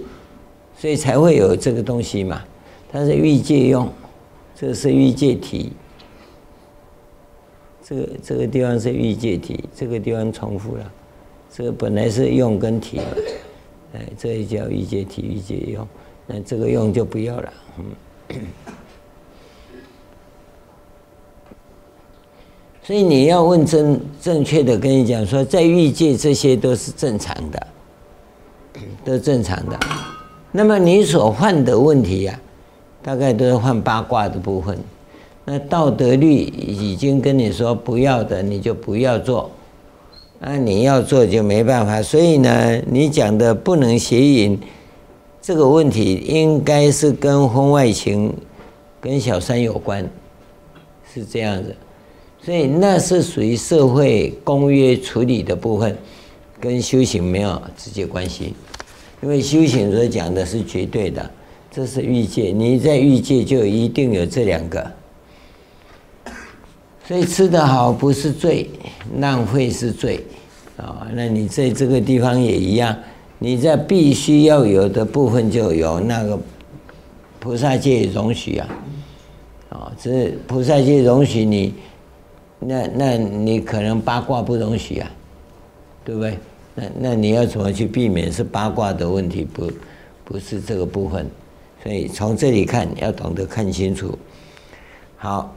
[0.78, 2.42] 所以才会有这个东西嘛。
[2.92, 3.88] 他是欲界用，
[4.60, 5.72] 这是欲界体。
[7.90, 10.92] 这个这个地方是欲界体，这个地方重复了。
[11.52, 13.04] 这个本来是用跟体嘛，
[13.96, 15.88] 哎，这也叫欲界体、欲界用，
[16.28, 17.54] 那这个用就不要了。
[17.80, 17.86] 嗯。
[22.84, 27.68] 所以你要问正正确的跟你讲说，在欲界这些都是正常的，
[29.04, 29.80] 都正常的。
[30.52, 34.78] 那么你所犯的问题呀、啊，大概都是犯八卦的部分。
[35.52, 39.50] 那道德律已经跟你说不要的，你就不要做；
[40.40, 42.04] 那你要做就没办法。
[42.04, 44.60] 所以呢，你讲的不能邪淫
[45.42, 48.32] 这个问题，应该是跟婚外情、
[49.02, 50.08] 跟小三有关，
[51.12, 51.76] 是这样子。
[52.44, 55.98] 所以那是属于社会公约处理的部分，
[56.60, 58.54] 跟修行没有直接关系。
[59.24, 61.28] 因为修行所讲的是绝对的，
[61.72, 64.99] 这是欲界，你在欲界就一定有这两个。
[67.10, 68.70] 所以吃得好不是罪，
[69.18, 70.24] 浪费是罪，
[70.78, 72.96] 啊，那你在这个地方也一样，
[73.40, 76.40] 你在必须要有的部分就有，那个
[77.40, 78.70] 菩萨界容许啊，
[79.70, 81.74] 啊，只是菩萨界容许你，
[82.60, 85.12] 那那你可能八卦不容许啊，
[86.06, 86.38] 对不对？
[86.76, 89.44] 那那你要怎么去避免是八卦的问题？
[89.44, 89.72] 不，
[90.24, 91.26] 不是这个部分，
[91.82, 94.16] 所以从这里看要懂得看清楚。
[95.18, 95.52] 好，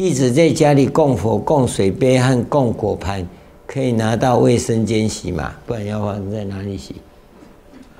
[0.00, 3.28] 弟子在家里供佛、供水杯和供果盘，
[3.66, 5.52] 可以拿到卫生间洗嘛？
[5.66, 6.94] 不然要放在哪里洗？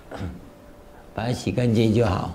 [1.14, 2.34] 把它洗干净就好。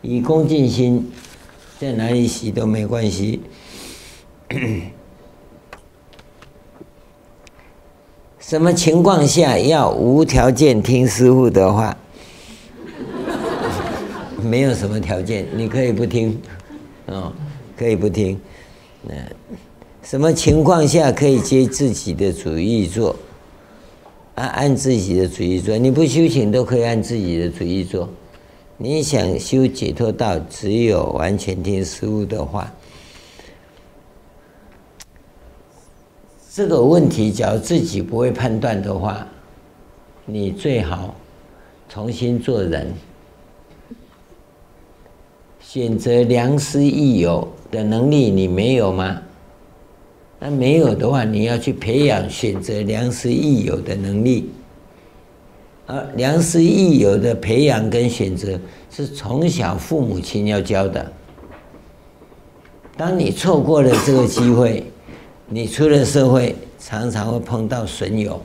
[0.00, 1.12] 以恭敬心，
[1.78, 3.42] 在哪里洗都没关系。
[8.40, 11.94] 什么情况下要无条件听师傅的话？
[14.46, 16.40] 没有什么条件，你可以不听，
[17.06, 17.32] 哦，
[17.76, 18.40] 可以不听。
[19.02, 19.14] 那
[20.02, 23.14] 什么情况下可以接自己的主意做？
[24.36, 28.08] 按按自己的主意做，你不修行都可以按自己的主意做。
[28.76, 32.70] 你想修解脱道，只有完全听师父的话。
[36.52, 39.26] 这个问题，假如自己不会判断的话，
[40.26, 41.14] 你最好
[41.88, 42.92] 重新做人，
[45.76, 49.20] 选择良师益友的能力，你没有吗？
[50.38, 54.50] 那没有的话，你要去培养选择良师益友的能力。
[55.84, 58.58] 而良师益友的培养跟选择，
[58.90, 61.12] 是从小父母亲要教的。
[62.96, 64.82] 当你错过了这个机会，
[65.46, 68.40] 你出了社会，常常会碰到损友，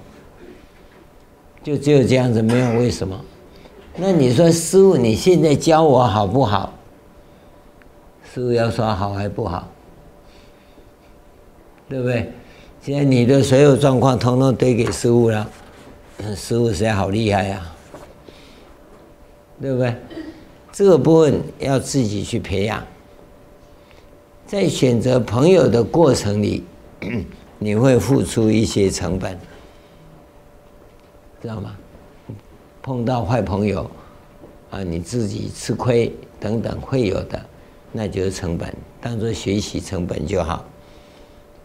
[1.64, 3.18] 就只有这样子，没有为什么。
[3.96, 6.74] 那你说师傅，你现在教我好不好？
[8.34, 9.68] 师父要说好还不好，
[11.90, 12.32] 对不对？
[12.82, 15.50] 现在你的所有状况统统堆给师父了，
[16.36, 17.62] 师父实在好厉害呀，
[19.60, 19.94] 对不对？
[20.72, 22.82] 这个部分要自己去培养，
[24.48, 26.64] 在选择朋友的过程里。
[27.64, 29.38] 你会付出一些成本，
[31.42, 31.76] 知道吗？
[32.82, 33.90] 碰到坏朋友，
[34.72, 37.46] 啊，你自己吃亏等等会有的，
[37.92, 40.66] 那就是成本，当做学习成本就好。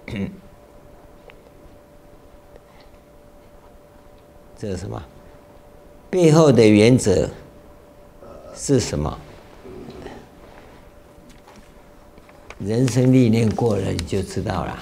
[4.58, 5.02] 这是什么？
[6.08, 7.28] 背后的原则
[8.54, 9.18] 是什么？
[12.58, 14.78] 人生历练过了，你就知道了。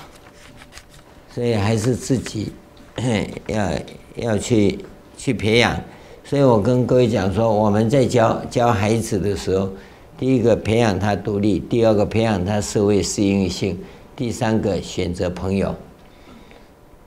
[1.33, 2.53] 所以还是自己
[3.49, 3.73] 要
[4.15, 4.79] 要去
[5.17, 5.77] 去培养。
[6.23, 9.69] 所以我跟各位讲说，我们在教教孩子的时候，
[10.17, 13.79] 第一个培养他独立，第二个培养他社会适应性，
[14.15, 15.75] 第三个选择朋友。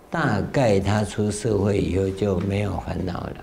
[0.10, 3.36] 大概他出社会以后就没有烦恼了，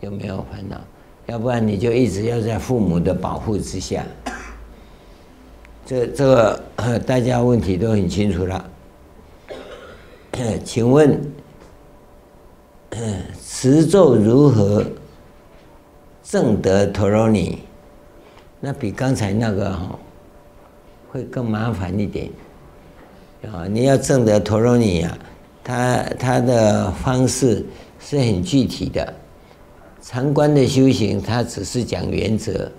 [0.00, 0.78] 就没有烦恼。
[1.26, 4.04] 要不然你就一直要在父母的保护之下。
[5.86, 6.62] 这这个
[7.06, 8.70] 大家问题都很清楚了。
[10.64, 11.20] 请问，
[13.42, 14.84] 持咒如何
[16.22, 17.58] 正得陀罗尼？
[18.60, 19.98] 那比刚才那个哈
[21.10, 22.30] 会更麻烦一点
[23.50, 23.66] 啊！
[23.66, 25.18] 你要证得陀罗尼啊，
[25.64, 27.64] 他他的方式
[27.98, 29.14] 是很具体的。
[30.02, 32.70] 常观的修行，他只是讲原则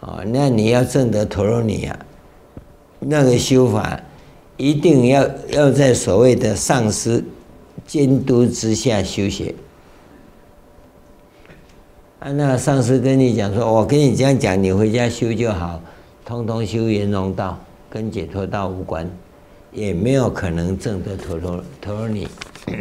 [0.00, 0.22] 啊。
[0.26, 1.98] 那你要证得陀罗尼啊，
[2.98, 4.00] 那个修法。
[4.56, 7.24] 一定要要在所谓的上师
[7.84, 9.52] 监督之下修行。
[12.24, 15.78] 啊，那上师跟你讲说：“我跟你这样讲，你回家修就好，
[16.24, 19.06] 通通修圆融道，跟解脱道无关，
[19.70, 22.26] 也没有可能证得陀罗陀罗尼。”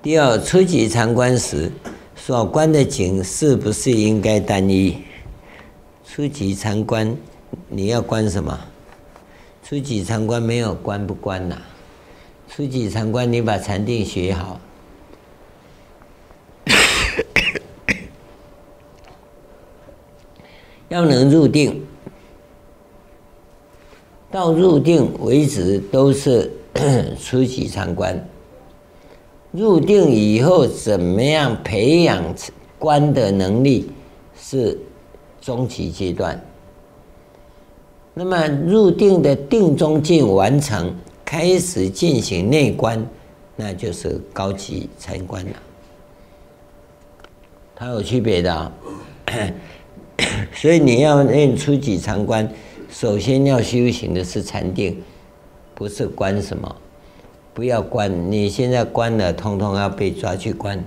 [0.00, 1.68] 第二，初级禅观时
[2.14, 4.98] 所观的景是不是应该单一？
[6.08, 7.16] 初级禅观。
[7.68, 8.56] 你要观什么？
[9.64, 11.60] 初级禅观没有观不观呐、
[12.48, 14.60] 初级禅观，你把禅定学好，
[20.88, 21.84] 要能入定，
[24.30, 26.52] 到入定为止都是
[27.20, 28.28] 初级参观。
[29.52, 32.22] 入定以后怎么样培养
[32.78, 33.90] 观的能力，
[34.38, 34.78] 是
[35.40, 36.38] 中级阶段。
[38.12, 43.04] 那么入定的定中境完成，开始进行内观，
[43.56, 45.52] 那就是高级参观了。
[47.74, 48.72] 它有区别的啊，
[50.52, 52.48] 所以你要练初级禅观，
[52.90, 55.02] 首先要修行的是禅定，
[55.74, 56.76] 不是观什么。
[57.52, 58.30] 不要关。
[58.30, 60.82] 你现在关了，通通要被抓去关，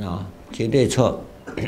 [0.00, 1.22] 啊、绝对错。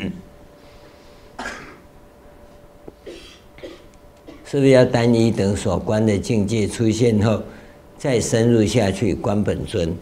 [4.45, 7.43] 是不是要单一等所观的境界出现后，
[7.97, 9.97] 再深入下去观本尊？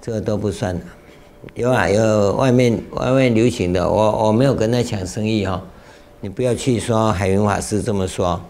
[0.00, 0.80] 这都不算。
[1.54, 5.62] 有啊，有外面外面流行的，我我没有跟他抢生意哈。
[6.20, 8.40] 你不要去说海云法师这么说，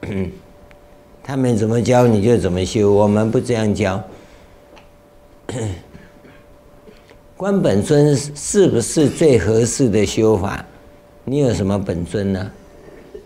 [1.22, 4.02] 他们怎么教你就怎么修，我们不这样教。
[7.36, 10.64] 观本尊是不是最合适的修法？
[11.24, 12.50] 你有什么本尊呢？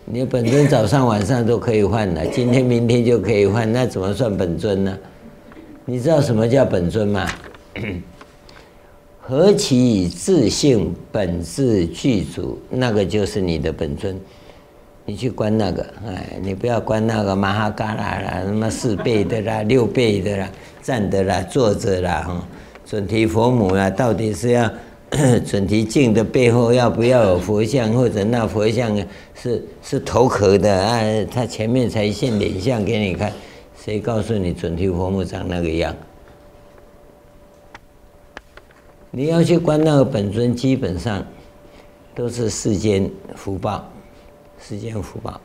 [0.05, 4.97] 你本尊早上晚上都可以换的，今天明天就可以换，那怎么算本尊呢？
[5.85, 7.29] 你知道什么叫本尊吗？
[9.29, 14.19] 何其自性本自具足，那个就是你的本尊。
[15.05, 20.49] 你去观那个，哎，你不要观那个玛哈嘎拉啦，什么四倍的啦、 六倍的啦、
[20.81, 22.47] 站的啦、坐着啦，哈，
[22.83, 24.67] 准提佛母啦，到底是要
[25.45, 28.97] 准提镜的背后要不要有佛像，或者那佛像
[29.35, 31.03] 是是头壳的啊？
[31.29, 33.31] 他前面才现脸相给你看，
[33.79, 35.95] 谁告诉你准提佛母长那个样？
[39.11, 41.25] 你要去观那个本尊，基本上
[42.13, 43.83] 都是世间福报，
[44.59, 45.41] 世间福报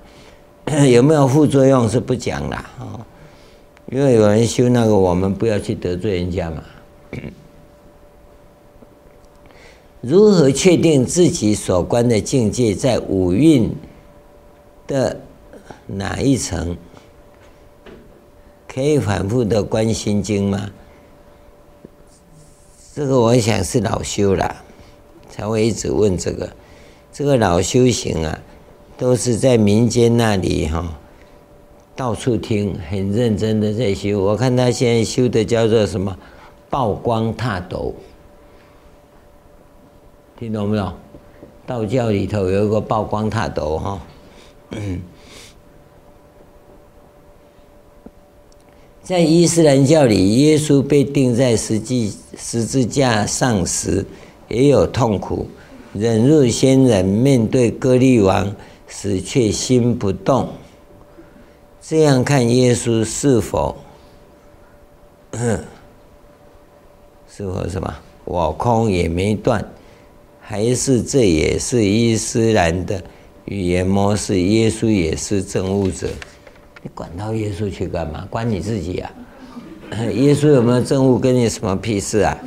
[0.92, 3.00] 有没有副作用是不讲了哦，
[3.90, 6.62] 因为有人修那个，我们不要去得罪人家嘛。
[10.02, 13.74] 如何确定自己所观的境界在五蕴
[14.86, 15.18] 的
[15.86, 16.76] 哪一层？
[18.68, 20.70] 可以反复的观心经吗？
[22.94, 24.54] 这个我想是老修了，
[25.28, 26.48] 才会一直问这个。
[27.12, 28.38] 这个老修行啊，
[28.96, 30.96] 都是在民间那里哈，
[31.96, 34.20] 到处听，很认真的在修。
[34.20, 36.16] 我看他现在修的叫做什么
[36.70, 37.92] “曝光踏斗”，
[40.38, 40.92] 听懂没有？
[41.66, 44.00] 道教里头有一个曝光踏斗哈。
[49.04, 54.02] 在伊斯兰教里，耶稣被钉在十字十字架上时，
[54.48, 55.46] 也有痛苦，
[55.92, 58.56] 忍辱仙人面对割利王
[58.88, 60.48] 时却心不动。
[61.82, 63.76] 这样看耶稣是否，
[67.30, 67.94] 是否什么？
[68.24, 69.62] 我空也没断，
[70.40, 73.04] 还是这也是伊斯兰的
[73.44, 74.40] 语言模式？
[74.40, 76.08] 耶稣也是证悟者。
[76.84, 78.28] 你管到耶稣去干嘛？
[78.28, 79.10] 管你自己啊！
[80.12, 82.38] 耶稣有没有政务，跟你什么屁事啊？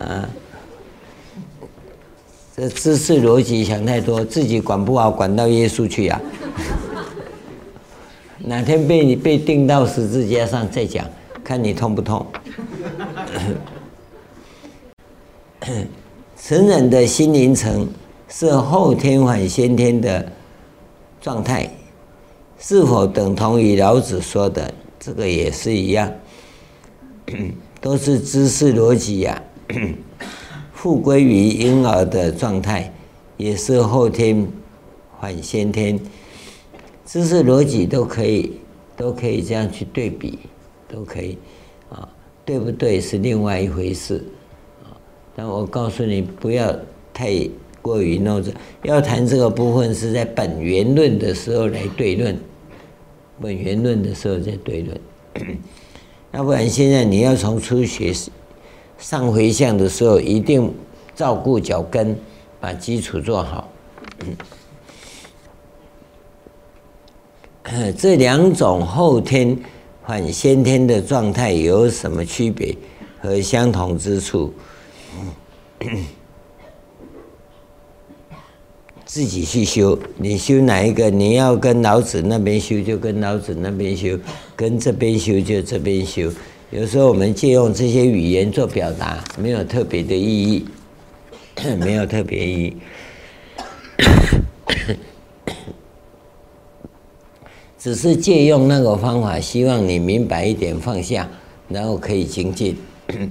[0.00, 0.28] 啊！
[2.56, 6.18] 这知识逻辑想太多，自己管不好，管到耶稣去啊！
[8.38, 11.04] 哪天被你被钉到十字架上再讲，
[11.44, 12.26] 看你痛不痛？
[16.40, 17.86] 成人的心灵层
[18.26, 20.26] 是后天反先天的
[21.20, 21.70] 状态。
[22.66, 26.10] 是否等同于老子说的这个也是一样，
[27.78, 29.42] 都是知识逻辑呀。
[30.72, 32.90] 复归于婴儿的状态，
[33.36, 34.48] 也是后天
[35.20, 36.00] 反先天，
[37.04, 38.52] 知识逻辑都可以，
[38.96, 40.38] 都可以这样去对比，
[40.88, 41.36] 都可以
[41.90, 42.08] 啊，
[42.46, 44.24] 对不对是另外一回事
[44.82, 44.96] 啊。
[45.36, 46.74] 但我告诉你，不要
[47.12, 47.46] 太
[47.82, 48.50] 过于弄这，
[48.84, 52.34] 要谈这个部分是在本源论的时候来对论。
[53.40, 55.00] 本源论的时候再对论，
[56.32, 58.12] 要不然现在你要从初学
[58.98, 60.72] 上回向的时候，一定
[61.14, 62.16] 照顾脚跟，
[62.60, 63.68] 把基础做好。
[67.96, 69.58] 这两种后天
[70.02, 72.76] 还先天的状态有什么区别
[73.20, 74.52] 和相同之处？
[79.14, 81.08] 自己去修，你修哪一个？
[81.08, 84.18] 你要跟老子那边修，就跟老子那边修；
[84.56, 86.28] 跟这边修，就这边修。
[86.72, 90.64] 有时候我们借用这些语言做表达，没有特别的意义，
[91.78, 92.76] 没有特别意义，
[97.78, 101.30] 只是借用那个方法，希望你明白一点，放下，
[101.68, 102.76] 然后可以精进。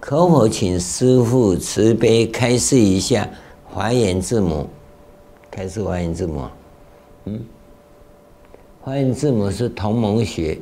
[0.00, 3.30] 可否请师父慈悲开示一下？
[3.74, 4.68] 华严字母，
[5.50, 6.48] 开始华严字母，
[7.24, 7.44] 嗯，
[8.80, 10.56] 华严字母是同盟学，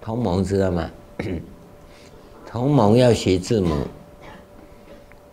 [0.00, 0.90] 同盟知道吗？
[2.50, 3.72] 同盟要学字母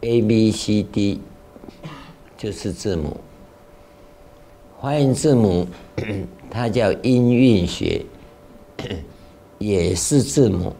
[0.02, 1.20] ，A B C D，
[2.38, 3.18] 就是字母。
[4.78, 5.66] 华严字母，
[6.52, 8.06] 它叫音韵学，
[9.58, 10.72] 也是字母。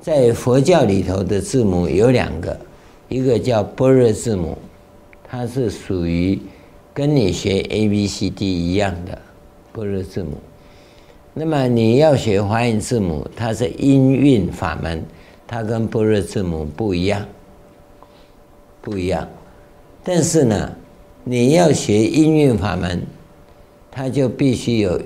[0.00, 2.56] 在佛教里头的字母有两个，
[3.10, 4.56] 一个叫波若字母，
[5.28, 6.38] 它是属于
[6.94, 9.18] 跟你学 A B C D 一样的
[9.72, 10.38] 波若字母。
[11.34, 15.04] 那么你要学华严字母，它是音韵法门，
[15.44, 17.26] 它跟波若字母不一样，
[18.80, 19.28] 不一样。
[20.04, 20.72] 但是呢，
[21.24, 23.02] 你要学音韵法门，
[23.90, 25.02] 它就必须有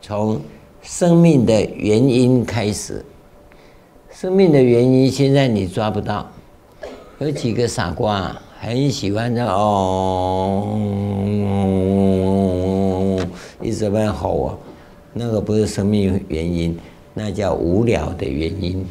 [0.00, 0.40] 从
[0.82, 3.04] 生命的原因开始。
[4.10, 6.28] 生命的原因现在你抓不到，
[7.22, 10.76] 有几个傻瓜很喜欢这哦，
[13.60, 14.58] 一直在那吼啊。
[15.12, 16.76] 那个不是生命原因，
[17.14, 18.84] 那叫无聊的原因。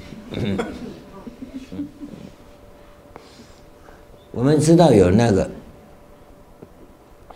[4.32, 5.52] 我们知道有那个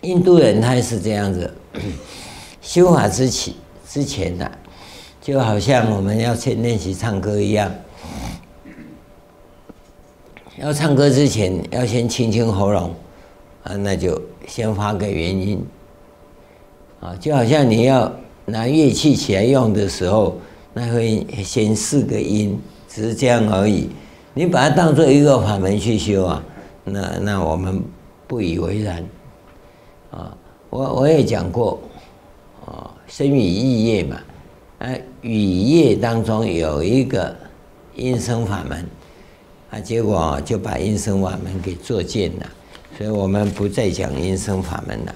[0.00, 1.52] 印度人，他是这样子，
[2.62, 3.56] 修法之起
[3.86, 4.50] 之前的，
[5.20, 7.70] 就好像我们要先练习唱歌一样，
[10.58, 12.94] 要唱歌之前要先清清喉咙，
[13.64, 15.64] 啊，那就先发个原音，
[17.00, 18.12] 啊，就好像你要。
[18.48, 20.38] 拿乐器起来用的时候，
[20.72, 22.56] 那会先试个音，
[22.88, 23.90] 只是这样而已。
[24.34, 26.40] 你把它当做一个法门去修啊，
[26.84, 27.82] 那那我们
[28.28, 29.04] 不以为然。
[30.12, 30.38] 啊，
[30.70, 31.80] 我我也讲过，
[32.64, 34.16] 啊，身语意业嘛，
[34.78, 37.34] 啊，语业当中有一个
[37.96, 38.86] 音声法门，
[39.70, 42.46] 啊，结果就把音声法门给作践了，
[42.96, 45.14] 所以我们不再讲音声法门了。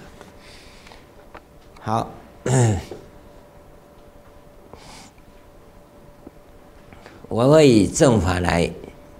[1.81, 2.11] 好。
[7.29, 8.69] 我会以正法来，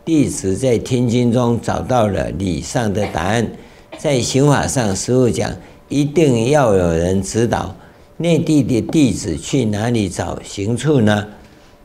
[0.05, 3.53] 弟子在听经中找到了理上的答案，
[3.99, 5.55] 在行法上，师父讲
[5.89, 7.77] 一定要有人指导。
[8.17, 11.29] 内地的弟子去哪里找行处呢？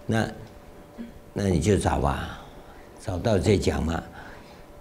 [0.07, 0.27] 那，
[1.33, 2.34] 那你就找吧，
[3.05, 4.01] 找到再讲嘛。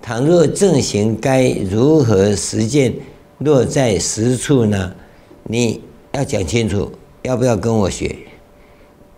[0.01, 2.95] 倘若正行该如何实践？
[3.39, 4.95] 落在实处呢？
[5.43, 5.83] 你
[6.13, 6.91] 要讲清楚，
[7.23, 8.17] 要不要跟我学？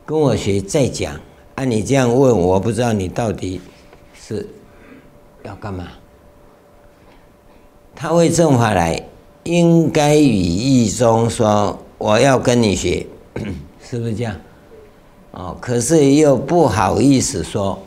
[0.04, 1.20] 跟我学再讲。
[1.54, 3.60] 按、你这样问，我不知道你到底
[4.20, 4.48] 是
[5.44, 5.86] 要干嘛。
[7.94, 9.00] 他会正法来，
[9.44, 13.06] 应该语意中说我要跟你学，
[13.80, 14.34] 是不是这样？
[15.30, 17.78] 哦，可是又不好意思说。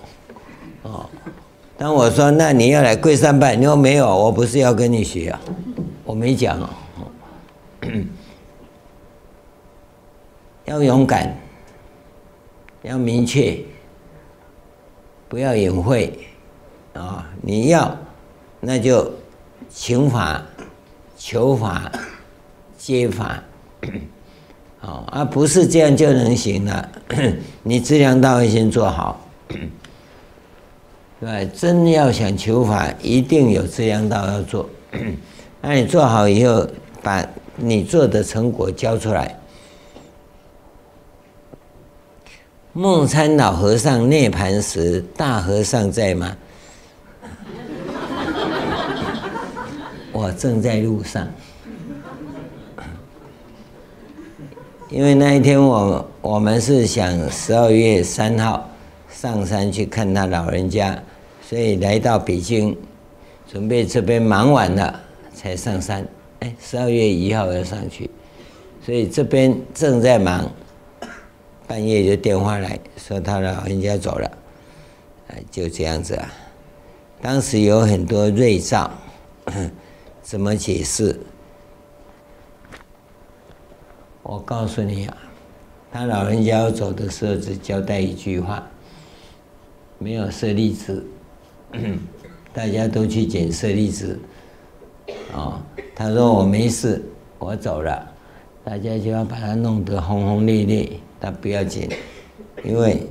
[1.79, 5.39] 当我说那你要来跪三拜，你说没有，我不是要跟你学啊，
[6.03, 6.69] 我没讲哦。
[10.65, 11.35] 要勇敢。
[12.81, 13.59] 要明确，
[15.27, 16.17] 不要隐晦
[16.93, 17.29] 啊！
[17.41, 17.93] 你要，
[18.61, 19.11] 那就
[19.69, 20.41] 请法、
[21.17, 21.91] 求法、
[22.77, 23.43] 接法，
[24.79, 26.89] 啊，而不是这样就能行了。
[27.63, 29.19] 你资粮道要先做好，
[31.25, 31.45] 对？
[31.47, 34.69] 真要想求法，一定有这样道要做。
[35.61, 36.65] 那你做好以后，
[37.03, 37.27] 把
[37.57, 39.37] 你做的成果交出来。
[42.71, 46.37] 梦参老和尚涅槃时，大和尚在吗？
[50.13, 51.27] 我正在路上，
[54.89, 58.69] 因为那一天我我们是想十二月三号
[59.11, 61.03] 上山去看他老人家，
[61.49, 62.77] 所以来到北京，
[63.51, 65.01] 准备这边忙完了
[65.33, 66.07] 才上山。
[66.41, 68.07] 哎，十二月一号要上去，
[68.85, 70.47] 所以这边正在忙。
[71.65, 74.31] 半夜就电话来说他老人家走了，
[75.29, 76.31] 哎就这样子啊。
[77.19, 78.91] 当时有很多瑞兆，
[80.21, 81.19] 怎么解释？
[84.21, 85.17] 我告诉你啊，
[85.91, 88.67] 他老人家要走的时候只交代一句话，
[89.97, 91.03] 没有舍利子，
[92.53, 94.19] 大家都去捡舍利子。
[95.33, 95.61] 哦，
[95.95, 97.03] 他说我没事，
[97.37, 98.11] 我走了，
[98.63, 100.89] 大家就要把他弄得轰轰烈烈。
[101.21, 101.89] 他不要紧，
[102.63, 103.05] 因为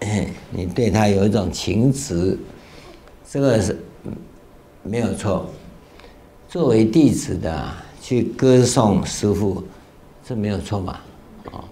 [0.50, 2.38] 你对他有一种情执，
[3.30, 3.78] 这个是
[4.82, 5.48] 没有错。
[6.48, 9.62] 作为弟子的去歌颂师父，
[10.24, 11.04] 这没有错吧？
[11.52, 11.64] 哦，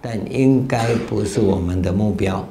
[0.00, 2.46] 但应该不是我们的目标。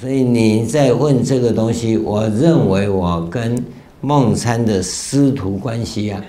[0.00, 3.62] 所以你在问这个东西，我认为我跟
[4.00, 6.24] 梦参的师徒关系啊，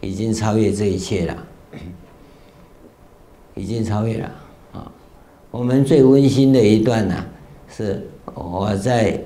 [0.00, 1.46] 已经超越这一切了，
[3.54, 4.30] 已经超越了
[4.72, 4.90] 啊。
[5.50, 7.14] 我们最温馨的一段呢、
[7.68, 8.02] 是
[8.32, 9.20] 我在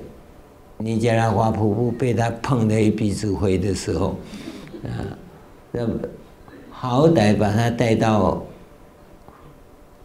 [0.77, 4.15] 尼加拉瓜瀑布被他碰的一鼻子灰的时候，
[4.83, 5.07] 啊，
[5.71, 5.93] 那么
[6.69, 8.43] 好歹把他带到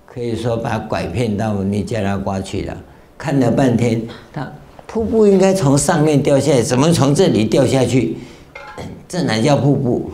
[0.07, 2.85] 可以说把拐骗到尼加拉瓜去了。
[3.25, 4.03] 看了半天，
[4.35, 4.53] 他
[4.87, 8.19] 瀑布应该从上面掉下来，怎么从这里掉下去？
[9.09, 10.11] 这哪叫瀑布？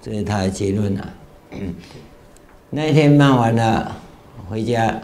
[0.00, 1.12] 这是他的结论啊。
[2.70, 3.94] 那一天骂完了，
[4.48, 4.98] 回家，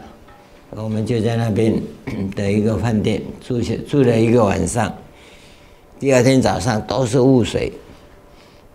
[0.70, 1.78] 我们就在那边
[2.34, 4.90] 的一个饭店住下住了一个晚上。
[6.00, 7.70] 第二天早上都是雾水，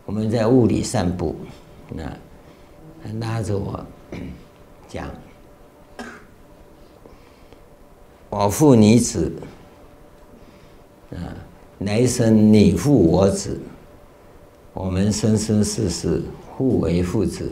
[0.05, 1.35] 我们在雾里散步，
[1.89, 2.03] 那
[3.03, 3.83] 他拉着我
[4.87, 5.09] 讲。
[8.29, 9.31] 我负你子，
[11.11, 11.15] 啊，
[11.79, 13.57] 来生你负我子，
[14.73, 17.51] 我们生生世世互为父子。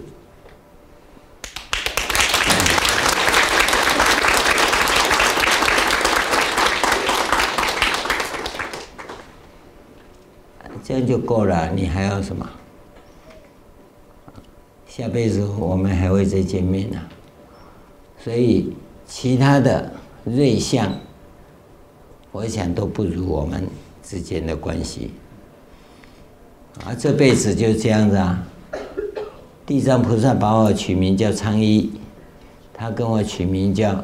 [10.84, 12.48] 这样就够了，你还要什么？
[14.88, 17.02] 下辈子我们还会再见面呢，
[18.22, 18.74] 所以
[19.08, 19.90] 其他的。
[20.26, 20.92] 瑞相，
[22.32, 23.68] 我想都不如我们
[24.02, 25.12] 之间的关系。
[26.84, 28.44] 啊，这辈子就这样子啊。
[29.68, 31.92] 地藏菩萨把我取名叫昌一，
[32.74, 34.04] 他跟我取名叫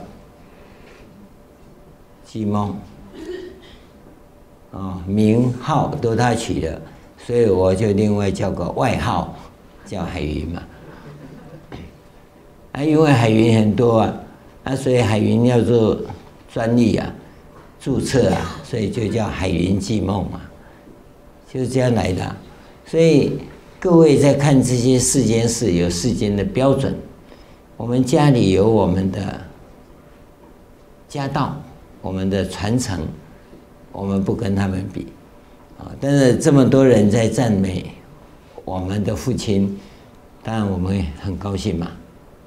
[2.23, 2.77] 季梦。
[4.71, 6.81] 啊，名号都他取的，
[7.17, 9.35] 所以我就另外叫个外号，
[9.85, 10.63] 叫海云嘛。
[12.73, 14.13] 啊，因为海云很多啊。
[14.63, 15.99] 啊，所以海云要做
[16.53, 17.11] 专利啊，
[17.79, 20.39] 注册啊，所以就叫海云季梦嘛，
[21.51, 22.35] 就是这样来的。
[22.85, 23.39] 所以
[23.79, 26.95] 各位在看这些世间事，有世间的标准。
[27.75, 29.41] 我们家里有我们的
[31.09, 31.59] 家道，
[31.99, 32.99] 我们的传承，
[33.91, 35.07] 我们不跟他们比
[35.79, 35.89] 啊。
[35.99, 37.91] 但是这么多人在赞美
[38.63, 39.75] 我们的父亲，
[40.43, 41.91] 当然我们很高兴嘛，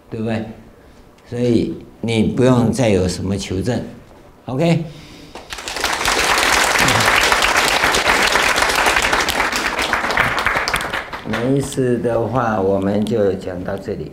[0.08, 0.44] 对不对？
[1.28, 1.74] 所以。
[2.06, 3.82] 你不用再有什么求证
[4.44, 4.84] ，OK？
[11.26, 14.12] 没事的话，我们就讲到这里。